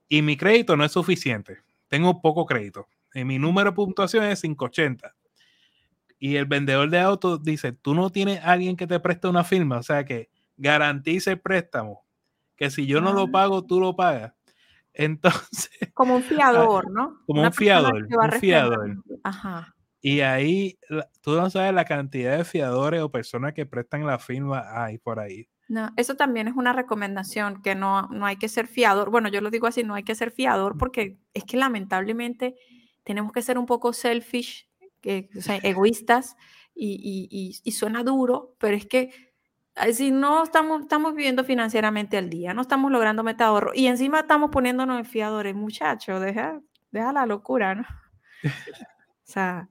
y 0.08 0.22
mi 0.22 0.36
crédito 0.36 0.76
no 0.76 0.84
es 0.84 0.92
suficiente. 0.92 1.58
Tengo 1.88 2.20
poco 2.20 2.46
crédito. 2.46 2.88
Y 3.14 3.24
mi 3.24 3.38
número 3.38 3.70
de 3.70 3.76
puntuación 3.76 4.24
es 4.24 4.42
580. 4.42 5.14
Y 6.18 6.36
el 6.36 6.46
vendedor 6.46 6.90
de 6.90 7.00
autos 7.00 7.42
dice, 7.42 7.72
tú 7.72 7.94
no 7.94 8.10
tienes 8.10 8.40
alguien 8.42 8.76
que 8.76 8.86
te 8.86 8.98
preste 9.00 9.28
una 9.28 9.44
firma, 9.44 9.78
o 9.78 9.82
sea 9.82 10.04
que 10.04 10.30
garantice 10.56 11.32
el 11.32 11.40
préstamo, 11.40 12.04
que 12.56 12.70
si 12.70 12.86
yo 12.86 13.00
no 13.00 13.12
lo 13.12 13.30
pago, 13.30 13.62
tú 13.64 13.80
lo 13.80 13.94
pagas. 13.94 14.32
Entonces, 14.96 15.70
Como 15.94 16.16
un 16.16 16.22
fiador, 16.82 16.90
¿no? 16.90 17.02
Ah, 17.18 17.22
como 17.26 17.40
Una 17.40 17.48
un 17.48 17.54
fiador, 17.54 18.06
un 18.10 18.32
fiador. 18.32 18.96
Ajá. 19.22 19.74
y 20.00 20.20
ahí 20.20 20.78
tú 21.20 21.32
no 21.32 21.50
sabes 21.50 21.72
la 21.74 21.84
cantidad 21.84 22.36
de 22.38 22.44
fiadores 22.44 23.02
o 23.02 23.10
personas 23.10 23.52
que 23.54 23.66
prestan 23.66 24.06
la 24.06 24.18
firma 24.18 24.64
hay 24.84 24.98
por 24.98 25.18
ahí. 25.20 25.48
No, 25.68 25.90
eso 25.96 26.14
también 26.14 26.46
es 26.46 26.54
una 26.54 26.72
recomendación, 26.72 27.60
que 27.60 27.74
no, 27.74 28.02
no 28.08 28.24
hay 28.24 28.36
que 28.36 28.48
ser 28.48 28.68
fiador. 28.68 29.10
Bueno, 29.10 29.28
yo 29.28 29.40
lo 29.40 29.50
digo 29.50 29.66
así, 29.66 29.82
no 29.82 29.94
hay 29.94 30.04
que 30.04 30.14
ser 30.14 30.30
fiador 30.30 30.78
porque 30.78 31.18
es 31.34 31.42
que 31.44 31.56
lamentablemente 31.56 32.54
tenemos 33.02 33.32
que 33.32 33.42
ser 33.42 33.58
un 33.58 33.66
poco 33.66 33.92
selfish, 33.92 34.68
que, 35.00 35.28
o 35.36 35.40
sea, 35.40 35.56
egoístas, 35.56 36.36
y, 36.78 36.90
y- 37.02 37.28
y- 37.30 37.56
y 37.64 37.72
suena 37.72 38.04
duro, 38.04 38.54
pero 38.58 38.76
es 38.76 38.86
que 38.86 39.10
si 39.92 40.10
no 40.10 40.42
estamos, 40.42 40.82
estamos 40.82 41.14
viviendo 41.14 41.44
financieramente 41.44 42.16
al 42.16 42.30
día, 42.30 42.54
no 42.54 42.62
estamos 42.62 42.90
logrando 42.90 43.22
meta 43.22 43.44
de 43.44 43.48
ahorro, 43.50 43.72
y 43.74 43.86
encima 43.86 44.20
estamos 44.20 44.50
poniéndonos 44.50 44.98
en 44.98 45.04
fiadores, 45.04 45.54
muchachos, 45.54 46.20
deja, 46.20 46.60
deja 46.90 47.12
la 47.12 47.26
locura, 47.26 47.74
¿no? 47.74 47.84
O 49.28 49.28
sea, 49.28 49.68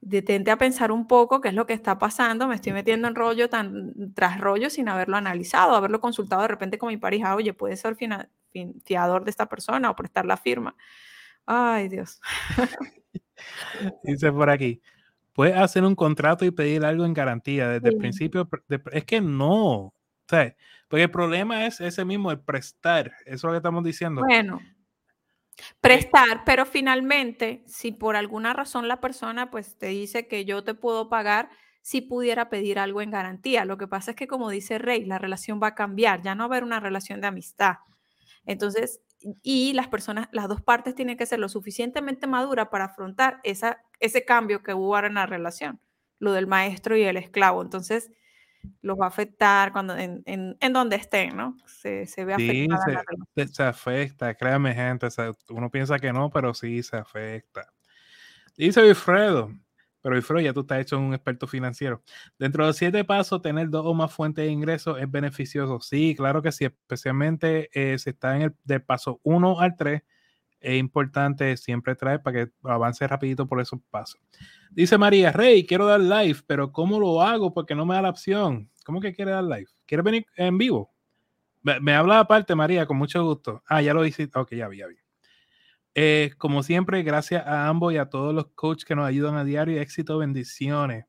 detente 0.00 0.50
a 0.52 0.56
pensar 0.58 0.92
un 0.92 1.06
poco 1.08 1.40
qué 1.40 1.48
es 1.48 1.54
lo 1.54 1.66
que 1.66 1.72
está 1.72 1.98
pasando, 1.98 2.46
me 2.46 2.54
estoy 2.54 2.72
metiendo 2.72 3.08
en 3.08 3.14
rollo 3.16 3.48
tan 3.48 4.14
tras 4.14 4.40
rollo 4.40 4.70
sin 4.70 4.88
haberlo 4.88 5.16
analizado, 5.16 5.74
haberlo 5.74 6.00
consultado 6.00 6.42
de 6.42 6.48
repente 6.48 6.78
con 6.78 6.88
mi 6.88 6.96
pareja, 6.98 7.34
oye, 7.34 7.52
puede 7.52 7.76
ser 7.76 7.96
fina- 7.96 8.28
fin- 8.52 8.80
fiador 8.84 9.24
de 9.24 9.30
esta 9.30 9.46
persona 9.46 9.90
o 9.90 9.96
prestar 9.96 10.24
la 10.24 10.36
firma. 10.36 10.76
Ay, 11.46 11.88
Dios. 11.88 12.20
Dice 14.04 14.30
por 14.32 14.50
aquí, 14.50 14.80
puedes 15.32 15.56
hacer 15.56 15.84
un 15.84 15.94
contrato 15.94 16.44
y 16.44 16.50
pedir 16.50 16.84
algo 16.84 17.04
en 17.04 17.14
garantía 17.14 17.68
desde 17.68 17.88
el 17.88 17.96
principio. 17.96 18.48
pr- 18.48 18.62
de- 18.68 18.82
es 18.92 19.04
que 19.04 19.20
no, 19.20 19.94
¿sabes? 20.28 20.54
Porque 20.88 21.04
el 21.04 21.10
problema 21.10 21.66
es 21.66 21.80
ese 21.80 22.04
mismo, 22.04 22.30
el 22.30 22.40
prestar. 22.40 23.12
Eso 23.24 23.34
es 23.34 23.42
lo 23.44 23.50
que 23.52 23.56
estamos 23.56 23.82
diciendo. 23.84 24.22
Bueno, 24.22 24.60
prestar, 25.80 26.42
pero 26.44 26.66
finalmente, 26.66 27.62
si 27.66 27.92
por 27.92 28.16
alguna 28.16 28.52
razón 28.52 28.88
la 28.88 29.00
persona 29.00 29.50
pues 29.50 29.76
te 29.76 29.86
dice 29.86 30.26
que 30.26 30.44
yo 30.44 30.64
te 30.64 30.74
puedo 30.74 31.08
pagar, 31.08 31.50
si 31.82 32.00
pudiera 32.00 32.48
pedir 32.48 32.78
algo 32.78 33.00
en 33.00 33.10
garantía. 33.10 33.64
Lo 33.64 33.76
que 33.76 33.88
pasa 33.88 34.12
es 34.12 34.16
que 34.16 34.28
como 34.28 34.50
dice 34.50 34.78
Rey, 34.78 35.04
la 35.04 35.18
relación 35.18 35.60
va 35.62 35.68
a 35.68 35.74
cambiar, 35.74 36.22
ya 36.22 36.34
no 36.34 36.42
va 36.48 36.54
a 36.54 36.58
haber 36.58 36.64
una 36.64 36.78
relación 36.80 37.20
de 37.20 37.26
amistad. 37.26 37.76
Entonces, 38.46 39.00
y 39.42 39.72
las 39.74 39.88
personas, 39.88 40.28
las 40.32 40.48
dos 40.48 40.60
partes 40.60 40.94
tienen 40.94 41.16
que 41.16 41.26
ser 41.26 41.38
lo 41.38 41.48
suficientemente 41.48 42.26
maduras 42.26 42.68
para 42.68 42.86
afrontar 42.86 43.40
esa, 43.44 43.82
ese 44.00 44.24
cambio 44.24 44.62
que 44.62 44.74
hubo 44.74 44.94
ahora 44.94 45.08
en 45.08 45.14
la 45.14 45.26
relación, 45.26 45.80
lo 46.18 46.32
del 46.32 46.46
maestro 46.46 46.96
y 46.96 47.02
el 47.02 47.16
esclavo. 47.16 47.62
Entonces, 47.62 48.10
los 48.80 48.98
va 48.98 49.06
a 49.06 49.08
afectar 49.08 49.72
cuando 49.72 49.96
en, 49.96 50.22
en, 50.26 50.56
en 50.60 50.72
donde 50.72 50.96
estén, 50.96 51.36
¿no? 51.36 51.56
Se, 51.66 52.06
se 52.06 52.24
ve 52.24 52.34
Sí, 52.36 52.66
afectada 52.70 52.84
se, 53.46 53.62
afecta, 53.64 54.34
créame 54.34 54.74
gente, 54.74 55.10
se- 55.10 55.32
uno 55.50 55.70
piensa 55.70 55.98
que 55.98 56.12
no, 56.12 56.30
pero 56.30 56.54
sí 56.54 56.82
se 56.82 56.96
afecta. 56.96 57.72
Dice 58.56 58.82
Wilfredo, 58.82 59.50
pero 60.02 60.16
Wilfredo 60.16 60.40
ya 60.40 60.52
tú 60.52 60.60
estás 60.60 60.80
hecho 60.80 60.98
un 60.98 61.14
experto 61.14 61.46
financiero. 61.46 62.02
Dentro 62.38 62.64
de 62.64 62.70
los 62.70 62.76
siete 62.76 63.04
pasos, 63.04 63.40
tener 63.40 63.70
dos 63.70 63.86
o 63.86 63.94
más 63.94 64.12
fuentes 64.12 64.44
de 64.44 64.50
ingresos 64.50 65.00
es 65.00 65.10
beneficioso. 65.10 65.80
Sí, 65.80 66.14
claro 66.16 66.42
que 66.42 66.52
sí, 66.52 66.64
especialmente 66.64 67.70
eh, 67.72 67.98
si 67.98 68.10
está 68.10 68.36
en 68.36 68.42
el 68.42 68.54
del 68.64 68.82
paso 68.82 69.20
1 69.22 69.60
al 69.60 69.76
3, 69.76 70.02
es 70.60 70.78
importante 70.78 71.56
siempre 71.56 71.94
traer 71.94 72.22
para 72.22 72.44
que 72.44 72.52
avance 72.64 73.06
rapidito 73.06 73.46
por 73.46 73.60
esos 73.60 73.80
pasos. 73.90 74.20
Dice 74.70 74.98
María, 74.98 75.32
Rey, 75.32 75.66
quiero 75.66 75.86
dar 75.86 76.00
live, 76.00 76.40
pero 76.46 76.72
¿cómo 76.72 76.98
lo 76.98 77.22
hago? 77.22 77.52
Porque 77.52 77.74
no 77.74 77.86
me 77.86 77.94
da 77.94 78.02
la 78.02 78.10
opción. 78.10 78.70
¿Cómo 78.84 79.00
que 79.00 79.12
quiere 79.12 79.32
dar 79.32 79.44
live? 79.44 79.68
¿Quieres 79.86 80.04
venir 80.04 80.26
en 80.36 80.58
vivo? 80.58 80.92
Me, 81.62 81.78
me 81.80 81.94
habla 81.94 82.20
aparte, 82.20 82.54
María, 82.54 82.86
con 82.86 82.96
mucho 82.96 83.24
gusto. 83.24 83.62
Ah, 83.66 83.82
ya 83.82 83.94
lo 83.94 84.04
hice. 84.04 84.28
Ok, 84.34 84.54
ya 84.54 84.68
vi, 84.68 84.78
ya 84.78 84.86
vi. 84.86 85.01
Eh, 85.94 86.32
como 86.38 86.62
siempre, 86.62 87.02
gracias 87.02 87.46
a 87.46 87.68
ambos 87.68 87.92
y 87.92 87.98
a 87.98 88.06
todos 88.06 88.34
los 88.34 88.46
coaches 88.54 88.84
que 88.84 88.94
nos 88.94 89.06
ayudan 89.06 89.36
a 89.36 89.44
diario. 89.44 89.80
Éxito, 89.80 90.18
bendiciones. 90.18 91.04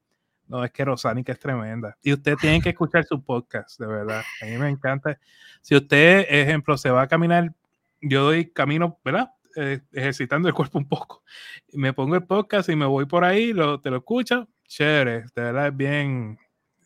No, 0.48 0.64
es 0.64 0.72
que 0.72 0.84
Rosani 0.84 1.24
que 1.24 1.32
es 1.32 1.40
tremenda. 1.40 1.98
Y 2.02 2.14
usted 2.14 2.36
tiene 2.36 2.62
que 2.62 2.70
escuchar 2.72 3.06
su 3.06 3.24
podcast, 3.24 3.80
de 3.80 3.88
verdad. 3.88 4.24
A 4.42 4.46
mí 4.46 4.58
me 4.58 4.70
encanta. 4.70 5.18
Si 5.62 5.76
usted, 5.76 6.26
ejemplo, 6.30 6.78
se 6.78 6.90
va 6.90 7.04
a 7.04 7.08
caminar, 7.08 7.54
yo 8.02 8.24
doy 8.24 8.52
camino, 8.52 9.00
¿verdad? 9.04 9.32
Eh, 9.56 9.82
ejercitando 9.92 10.48
el 10.48 10.54
cuerpo 10.54 10.80
un 10.80 10.88
poco. 10.88 11.24
Me 11.72 11.94
pongo 11.94 12.16
el 12.16 12.24
podcast 12.26 12.70
y 12.70 12.76
me 12.76 12.86
voy 12.86 13.06
por 13.06 13.24
ahí, 13.24 13.54
lo, 13.54 13.80
te 13.80 13.90
lo 13.90 13.98
escucho. 13.98 14.50
Chévere, 14.68 15.26
de 15.36 15.42
verdad 15.42 15.68
es 15.68 15.78
bien, 15.78 16.40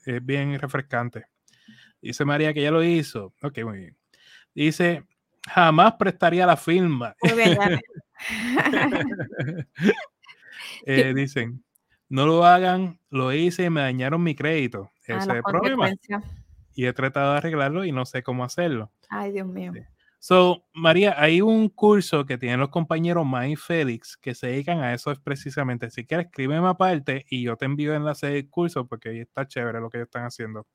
es 0.06 0.24
bien 0.24 0.60
refrescante. 0.60 1.26
Dice 2.02 2.26
María 2.26 2.54
que 2.54 2.62
ya 2.62 2.72
lo 2.72 2.84
hizo. 2.84 3.34
Ok, 3.42 3.60
muy 3.64 3.78
bien. 3.80 3.98
Dice, 4.54 5.04
jamás 5.48 5.94
prestaría 5.94 6.46
la 6.46 6.58
firma. 6.58 7.16
Muy 7.22 7.34
bien, 7.34 7.58
Eh, 10.86 11.14
dicen, 11.14 11.64
no 12.08 12.26
lo 12.26 12.46
hagan, 12.46 13.00
lo 13.10 13.34
hice 13.34 13.66
y 13.66 13.70
me 13.70 13.82
dañaron 13.82 14.24
mi 14.24 14.36
crédito. 14.36 14.92
Ah, 15.10 15.18
Ese 15.18 15.18
es 15.18 15.28
el 15.28 15.44
problema. 15.44 15.92
Y 16.74 16.86
he 16.86 16.94
tratado 16.94 17.32
de 17.32 17.38
arreglarlo 17.40 17.84
y 17.84 17.92
no 17.92 18.06
sé 18.06 18.24
cómo 18.24 18.44
hacerlo. 18.44 18.92
Ay, 19.10 19.32
Dios 19.34 19.48
mío. 19.48 19.74
Sí. 19.74 19.82
So, 20.20 20.66
María, 20.74 21.16
hay 21.18 21.42
un 21.42 21.70
curso 21.70 22.26
que 22.26 22.38
tienen 22.38 22.60
los 22.60 22.70
compañeros 22.70 23.26
Mai 23.26 23.54
y 23.54 23.56
Félix 23.56 24.18
que 24.18 24.34
se 24.34 24.48
dedican 24.48 24.80
a 24.80 24.94
eso 24.94 25.12
es 25.12 25.20
precisamente. 25.20 25.90
Si 25.92 26.06
quieres, 26.06 26.28
escríbeme 26.28 26.68
aparte 26.68 27.26
y 27.30 27.44
yo 27.44 27.56
te 27.56 27.66
envío 27.66 27.92
el 27.92 27.98
enlace 27.98 28.28
del 28.28 28.50
curso 28.50 28.88
porque 28.88 29.10
ahí 29.10 29.20
está 29.20 29.48
chévere 29.48 29.80
lo 29.80 29.90
que 29.90 29.98
ellos 29.98 30.08
están 30.08 30.26
haciendo. 30.26 30.66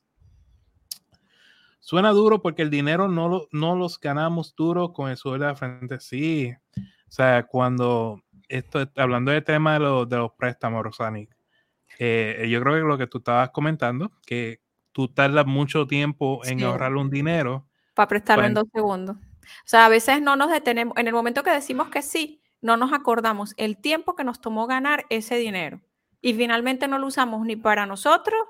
Suena 1.85 2.11
duro 2.13 2.41
porque 2.41 2.63
el 2.63 2.71
dinero 2.71 3.09
no, 3.09 3.29
lo, 3.29 3.49
no 3.51 3.75
los 3.75 3.99
ganamos 3.99 4.55
duro 4.55 4.93
con 4.93 5.11
el 5.11 5.17
sudor 5.17 5.41
de 5.41 5.47
la 5.47 5.57
frente. 5.57 5.99
Sí. 5.99 6.53
O 6.77 7.11
sea, 7.11 7.43
cuando 7.45 8.23
esto, 8.49 8.89
hablando 8.97 9.33
del 9.33 9.43
tema 9.43 9.73
de, 9.75 9.81
los- 9.81 10.09
de 10.09 10.17
los 10.17 10.31
préstamos, 10.33 10.83
Rosani, 10.85 11.29
eh, 11.99 12.47
yo 12.49 12.61
creo 12.63 12.75
que 12.75 12.81
lo 12.89 12.97
que 12.97 13.09
tú 13.09 13.19
estabas 13.19 13.51
comentando, 13.51 14.13
que 14.25 14.61
tú 14.93 15.09
tardas 15.09 15.45
mucho 15.45 15.87
tiempo 15.89 16.41
en 16.45 16.61
Sí. 16.61 16.65
ahorrar 16.65 16.95
un 16.95 17.11
dinero. 17.11 17.67
Para 17.95 18.07
prestarlo 18.09 18.45
en 18.45 18.55
dos 18.55 18.69
segundos. 18.73 19.17
O 19.17 19.67
sea, 19.67 19.87
a 19.87 19.89
veces 19.89 20.23
no 20.23 20.37
nos 20.37 20.51
detenemos. 20.53 20.97
En 20.97 21.09
el 21.09 21.13
momento 21.13 21.43
que 21.43 21.51
decimos 21.51 21.89
que 21.91 22.01
sí, 22.03 22.41
no 22.61 22.77
nos 22.77 22.93
acordamos 22.93 23.55
el 23.57 23.77
tiempo 23.77 24.15
que 24.15 24.23
nos 24.23 24.41
tomó 24.41 24.69
ganar 24.69 25.05
ese 25.11 25.35
dinero. 25.37 25.81
Y 26.21 26.33
finalmente 26.35 26.87
no 26.87 26.99
lo 26.99 27.09
usamos 27.09 27.45
ni 27.45 27.57
para 27.57 27.87
nosotros, 27.87 28.41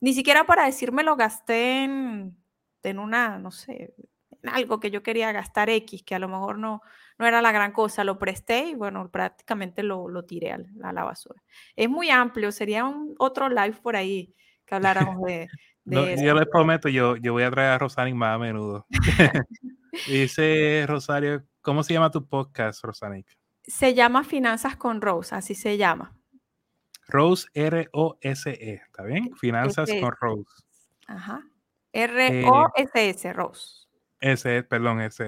ni 0.00 0.14
siquiera 0.14 0.44
para 0.44 0.64
decirme 0.64 1.02
lo 1.02 1.16
gasté 1.16 1.84
en, 1.84 2.36
en 2.84 2.98
una, 2.98 3.38
no 3.38 3.50
sé, 3.50 3.94
en 4.42 4.48
algo 4.48 4.78
que 4.80 4.90
yo 4.90 5.02
quería 5.02 5.32
gastar 5.32 5.70
X, 5.70 6.02
que 6.04 6.14
a 6.14 6.18
lo 6.18 6.28
mejor 6.28 6.58
no, 6.58 6.82
no 7.18 7.26
era 7.26 7.40
la 7.42 7.50
gran 7.52 7.72
cosa. 7.72 8.04
Lo 8.04 8.18
presté 8.18 8.66
y 8.68 8.74
bueno, 8.74 9.10
prácticamente 9.10 9.82
lo, 9.82 10.08
lo 10.08 10.24
tiré 10.24 10.52
al- 10.52 10.66
a 10.82 10.92
la 10.92 11.04
basura. 11.04 11.42
Es 11.76 11.88
muy 11.88 12.10
amplio, 12.10 12.52
sería 12.52 12.84
un 12.84 13.14
otro 13.18 13.48
live 13.48 13.76
por 13.82 13.96
ahí 13.96 14.34
que 14.66 14.74
habláramos 14.74 15.20
de, 15.22 15.48
de 15.84 15.96
No, 15.96 16.02
eso. 16.06 16.22
yo 16.24 16.34
les 16.34 16.46
prometo, 16.46 16.88
yo, 16.88 17.16
yo 17.16 17.32
voy 17.32 17.42
a 17.42 17.50
traer 17.50 17.70
a 17.70 17.78
Rosani 17.78 18.12
más 18.14 18.34
a 18.34 18.38
menudo. 18.38 18.86
Dice 20.08 20.84
Rosario, 20.88 21.44
¿cómo 21.62 21.82
se 21.82 21.94
llama 21.94 22.10
tu 22.10 22.26
podcast, 22.26 22.82
Rosanic? 22.84 23.26
Se 23.62 23.94
llama 23.94 24.24
Finanzas 24.24 24.76
con 24.76 25.00
Rose, 25.00 25.34
así 25.34 25.54
se 25.54 25.76
llama. 25.78 26.12
Rose 27.08 27.48
R-O-S-E, 27.54 28.50
E, 28.70 28.74
¿está 28.74 29.04
bien? 29.04 29.34
Finanzas 29.36 29.88
Ese 29.88 30.00
con. 30.00 30.12
Rose. 30.20 30.50
Ajá. 31.06 31.42
Eh, 31.94 32.04
R-O-S-S, 32.04 33.32
Rose. 33.32 33.86
Es, 34.20 34.42
perdón, 34.68 35.00
es. 35.00 35.18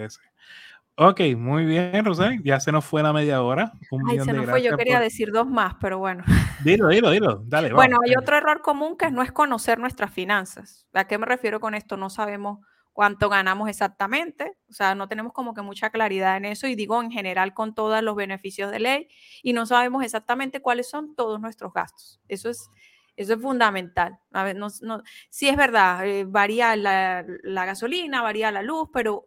Ok, 0.98 1.20
muy 1.36 1.66
bien, 1.66 2.04
Rosel. 2.04 2.42
Ya 2.42 2.58
se 2.58 2.72
nos 2.72 2.84
fue 2.84 3.02
la 3.02 3.12
media 3.12 3.42
hora. 3.42 3.72
Un 3.90 4.08
Ay, 4.08 4.20
se 4.20 4.32
nos 4.32 4.46
fue. 4.46 4.62
Yo 4.62 4.76
quería 4.76 4.96
por- 4.96 5.02
decir 5.04 5.30
dos 5.30 5.46
más, 5.46 5.74
pero 5.80 5.98
bueno. 5.98 6.24
Dilo, 6.64 6.88
dilo, 6.88 7.10
dilo. 7.10 7.42
Dale, 7.44 7.68
vamos. 7.68 7.84
Bueno, 7.84 7.98
hay 8.04 8.14
otro 8.16 8.36
error 8.36 8.62
común 8.62 8.96
que 8.96 9.10
no 9.10 9.22
es 9.22 9.30
conocer 9.30 9.78
nuestras 9.78 10.10
finanzas. 10.10 10.86
¿A 10.94 11.06
qué 11.06 11.18
me 11.18 11.26
refiero 11.26 11.60
con 11.60 11.74
esto? 11.74 11.96
No 11.98 12.08
sabemos 12.08 12.60
cuánto 12.94 13.28
ganamos 13.28 13.68
exactamente, 13.68 14.56
o 14.70 14.72
sea, 14.72 14.94
no 14.94 15.06
tenemos 15.06 15.34
como 15.34 15.52
que 15.52 15.60
mucha 15.60 15.90
claridad 15.90 16.38
en 16.38 16.46
eso 16.46 16.66
y 16.66 16.74
digo 16.76 17.02
en 17.02 17.10
general 17.10 17.52
con 17.52 17.74
todos 17.74 18.02
los 18.02 18.16
beneficios 18.16 18.70
de 18.70 18.80
ley 18.80 19.08
y 19.42 19.52
no 19.52 19.66
sabemos 19.66 20.02
exactamente 20.02 20.62
cuáles 20.62 20.88
son 20.88 21.14
todos 21.14 21.38
nuestros 21.38 21.74
gastos. 21.74 22.22
Eso 22.26 22.48
es, 22.48 22.70
eso 23.16 23.34
es 23.34 23.40
fundamental. 23.40 24.18
A 24.32 24.44
ver, 24.44 24.56
no, 24.56 24.68
no, 24.82 25.02
sí 25.30 25.48
es 25.48 25.56
verdad, 25.56 26.06
eh, 26.06 26.24
varía 26.24 26.76
la, 26.76 27.24
la 27.42 27.64
gasolina, 27.64 28.22
varía 28.22 28.50
la 28.50 28.62
luz, 28.62 28.88
pero 28.92 29.26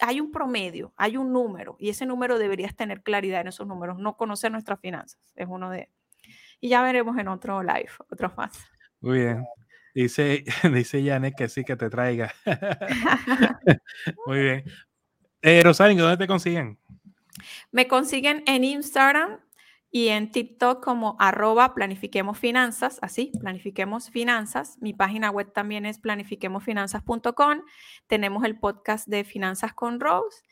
hay 0.00 0.20
un 0.20 0.30
promedio, 0.30 0.92
hay 0.96 1.16
un 1.16 1.32
número 1.32 1.76
y 1.78 1.90
ese 1.90 2.06
número 2.06 2.38
deberías 2.38 2.74
tener 2.74 3.02
claridad 3.02 3.40
en 3.40 3.48
esos 3.48 3.66
números, 3.66 3.98
no 3.98 4.16
conocer 4.16 4.50
nuestras 4.52 4.80
finanzas, 4.80 5.32
es 5.36 5.46
uno 5.48 5.70
de... 5.70 5.90
Y 6.60 6.68
ya 6.68 6.82
veremos 6.82 7.18
en 7.18 7.28
otro 7.28 7.62
live, 7.62 7.90
otros 8.10 8.36
más. 8.36 8.58
Muy 9.00 9.18
bien. 9.20 9.44
Dice, 9.94 10.44
dice 10.72 11.04
Janet 11.04 11.34
que 11.36 11.48
sí, 11.48 11.64
que 11.64 11.76
te 11.76 11.90
traiga. 11.90 12.34
Muy 14.26 14.40
bien. 14.40 14.64
Eh, 15.42 15.62
Rosario, 15.62 16.02
¿dónde 16.02 16.16
te 16.16 16.26
consiguen? 16.26 16.78
Me 17.70 17.86
consiguen 17.86 18.42
en 18.46 18.64
Instagram 18.64 19.40
y 19.94 20.08
en 20.08 20.32
TikTok 20.32 20.82
como 20.82 21.14
arroba 21.20 21.72
planifiquemos 21.72 22.36
finanzas, 22.36 22.98
así, 23.00 23.30
planifiquemos 23.38 24.10
finanzas. 24.10 24.76
Mi 24.80 24.92
página 24.92 25.30
web 25.30 25.52
también 25.52 25.86
es 25.86 26.00
planifiquemosfinanzas.com. 26.00 27.60
Tenemos 28.08 28.42
el 28.42 28.58
podcast 28.58 29.06
de 29.06 29.22
Finanzas 29.22 29.72
con 29.72 30.00
Rose. 30.00 30.42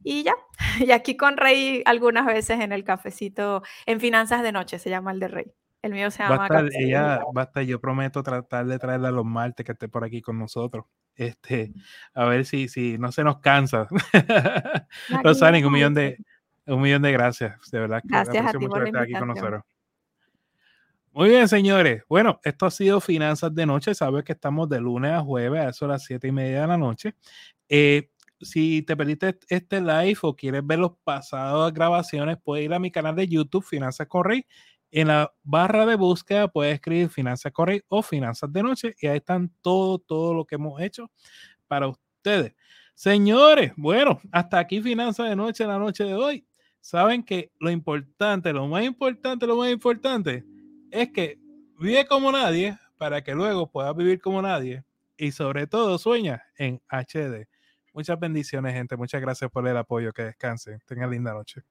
Y 0.00 0.22
ya, 0.22 0.34
y 0.78 0.92
aquí 0.92 1.16
con 1.16 1.36
Rey 1.36 1.82
algunas 1.86 2.24
veces 2.24 2.60
en 2.60 2.70
el 2.70 2.84
cafecito, 2.84 3.64
en 3.84 3.98
Finanzas 3.98 4.44
de 4.44 4.52
Noche, 4.52 4.78
se 4.78 4.90
llama 4.90 5.10
el 5.10 5.18
de 5.18 5.26
Rey. 5.26 5.52
El 5.82 5.92
mío 5.92 6.12
se 6.12 6.22
llama 6.22 6.46
de 6.48 6.70
ella, 6.78 7.16
Noche. 7.16 7.24
va 7.36 7.42
a 7.42 7.44
estar, 7.46 7.64
yo 7.64 7.80
prometo 7.80 8.22
tratar 8.22 8.64
de 8.66 8.78
traerla 8.78 9.10
los 9.10 9.24
martes 9.24 9.66
que 9.66 9.72
esté 9.72 9.88
por 9.88 10.04
aquí 10.04 10.22
con 10.22 10.38
nosotros. 10.38 10.84
Este, 11.16 11.72
a 12.14 12.26
ver 12.26 12.44
si, 12.44 12.68
si 12.68 12.96
no 12.98 13.10
se 13.10 13.24
nos 13.24 13.40
cansa. 13.40 13.88
Rosario, 15.24 15.66
un 15.66 15.72
millón 15.72 15.94
de, 15.94 16.18
un 16.66 16.80
millón 16.80 17.02
de 17.02 17.12
gracias. 17.12 17.70
De 17.70 17.80
verdad 17.80 18.00
que 18.02 18.08
Gracias 18.08 18.46
a 18.46 18.52
ti 18.52 18.58
mucho 18.58 18.70
por 18.70 18.86
estar 18.86 19.02
aquí 19.02 19.12
con 19.12 19.28
nosotros. 19.28 19.62
Muy 21.12 21.28
bien, 21.28 21.46
señores. 21.48 22.02
Bueno, 22.08 22.40
esto 22.42 22.66
ha 22.66 22.70
sido 22.72 23.00
Finanzas 23.00 23.54
de 23.54 23.66
Noche. 23.66 23.94
Sabes 23.94 24.24
que 24.24 24.32
estamos 24.32 24.68
de 24.68 24.80
lunes 24.80 25.12
a 25.12 25.20
jueves 25.20 25.60
a 25.60 25.68
eso 25.68 25.84
a 25.84 25.88
las 25.88 26.04
siete 26.04 26.26
y 26.26 26.32
media 26.32 26.62
de 26.62 26.66
la 26.66 26.76
noche. 26.76 27.14
Eh, 27.68 28.10
si 28.40 28.82
te 28.82 28.96
perdiste 28.96 29.38
este 29.48 29.80
live 29.80 30.18
o 30.22 30.34
quieres 30.34 30.66
ver 30.66 30.80
los 30.80 30.92
pasados 31.04 31.72
grabaciones, 31.72 32.36
puedes 32.42 32.64
ir 32.64 32.74
a 32.74 32.78
mi 32.78 32.90
canal 32.90 33.14
de 33.14 33.28
YouTube, 33.28 33.64
Finanzas 33.64 34.08
con 34.08 34.24
Rey. 34.24 34.44
En 34.90 35.08
la 35.08 35.32
barra 35.42 35.86
de 35.86 35.96
búsqueda 35.96 36.48
puedes 36.48 36.74
escribir 36.74 37.08
Finanzas 37.08 37.52
con 37.52 37.68
Rey 37.68 37.82
o 37.88 38.02
Finanzas 38.02 38.52
de 38.52 38.62
Noche 38.62 38.94
y 39.00 39.06
ahí 39.06 39.18
están 39.18 39.52
todo, 39.62 39.98
todo 39.98 40.34
lo 40.34 40.44
que 40.44 40.56
hemos 40.56 40.80
hecho 40.80 41.10
para 41.66 41.88
ustedes. 41.88 42.54
Señores, 42.94 43.72
bueno, 43.76 44.20
hasta 44.30 44.58
aquí 44.58 44.80
Finanzas 44.80 45.28
de 45.28 45.36
Noche 45.36 45.66
la 45.66 45.78
noche 45.78 46.04
de 46.04 46.14
hoy. 46.14 46.46
Saben 46.84 47.22
que 47.22 47.50
lo 47.60 47.70
importante, 47.70 48.52
lo 48.52 48.66
más 48.66 48.84
importante, 48.84 49.46
lo 49.46 49.56
más 49.56 49.72
importante 49.72 50.44
es 50.90 51.10
que 51.12 51.38
vive 51.80 52.06
como 52.06 52.30
nadie 52.30 52.78
para 52.98 53.24
que 53.24 53.34
luego 53.34 53.70
puedas 53.70 53.96
vivir 53.96 54.20
como 54.20 54.42
nadie 54.42 54.84
y 55.16 55.32
sobre 55.32 55.66
todo 55.66 55.96
sueña 55.96 56.44
en 56.58 56.82
HD. 56.88 57.48
Muchas 57.94 58.20
bendiciones, 58.20 58.74
gente. 58.74 58.98
Muchas 58.98 59.22
gracias 59.22 59.50
por 59.50 59.66
el 59.66 59.78
apoyo. 59.78 60.12
Que 60.12 60.24
descansen. 60.24 60.78
Tengan 60.84 61.10
linda 61.10 61.32
noche. 61.32 61.62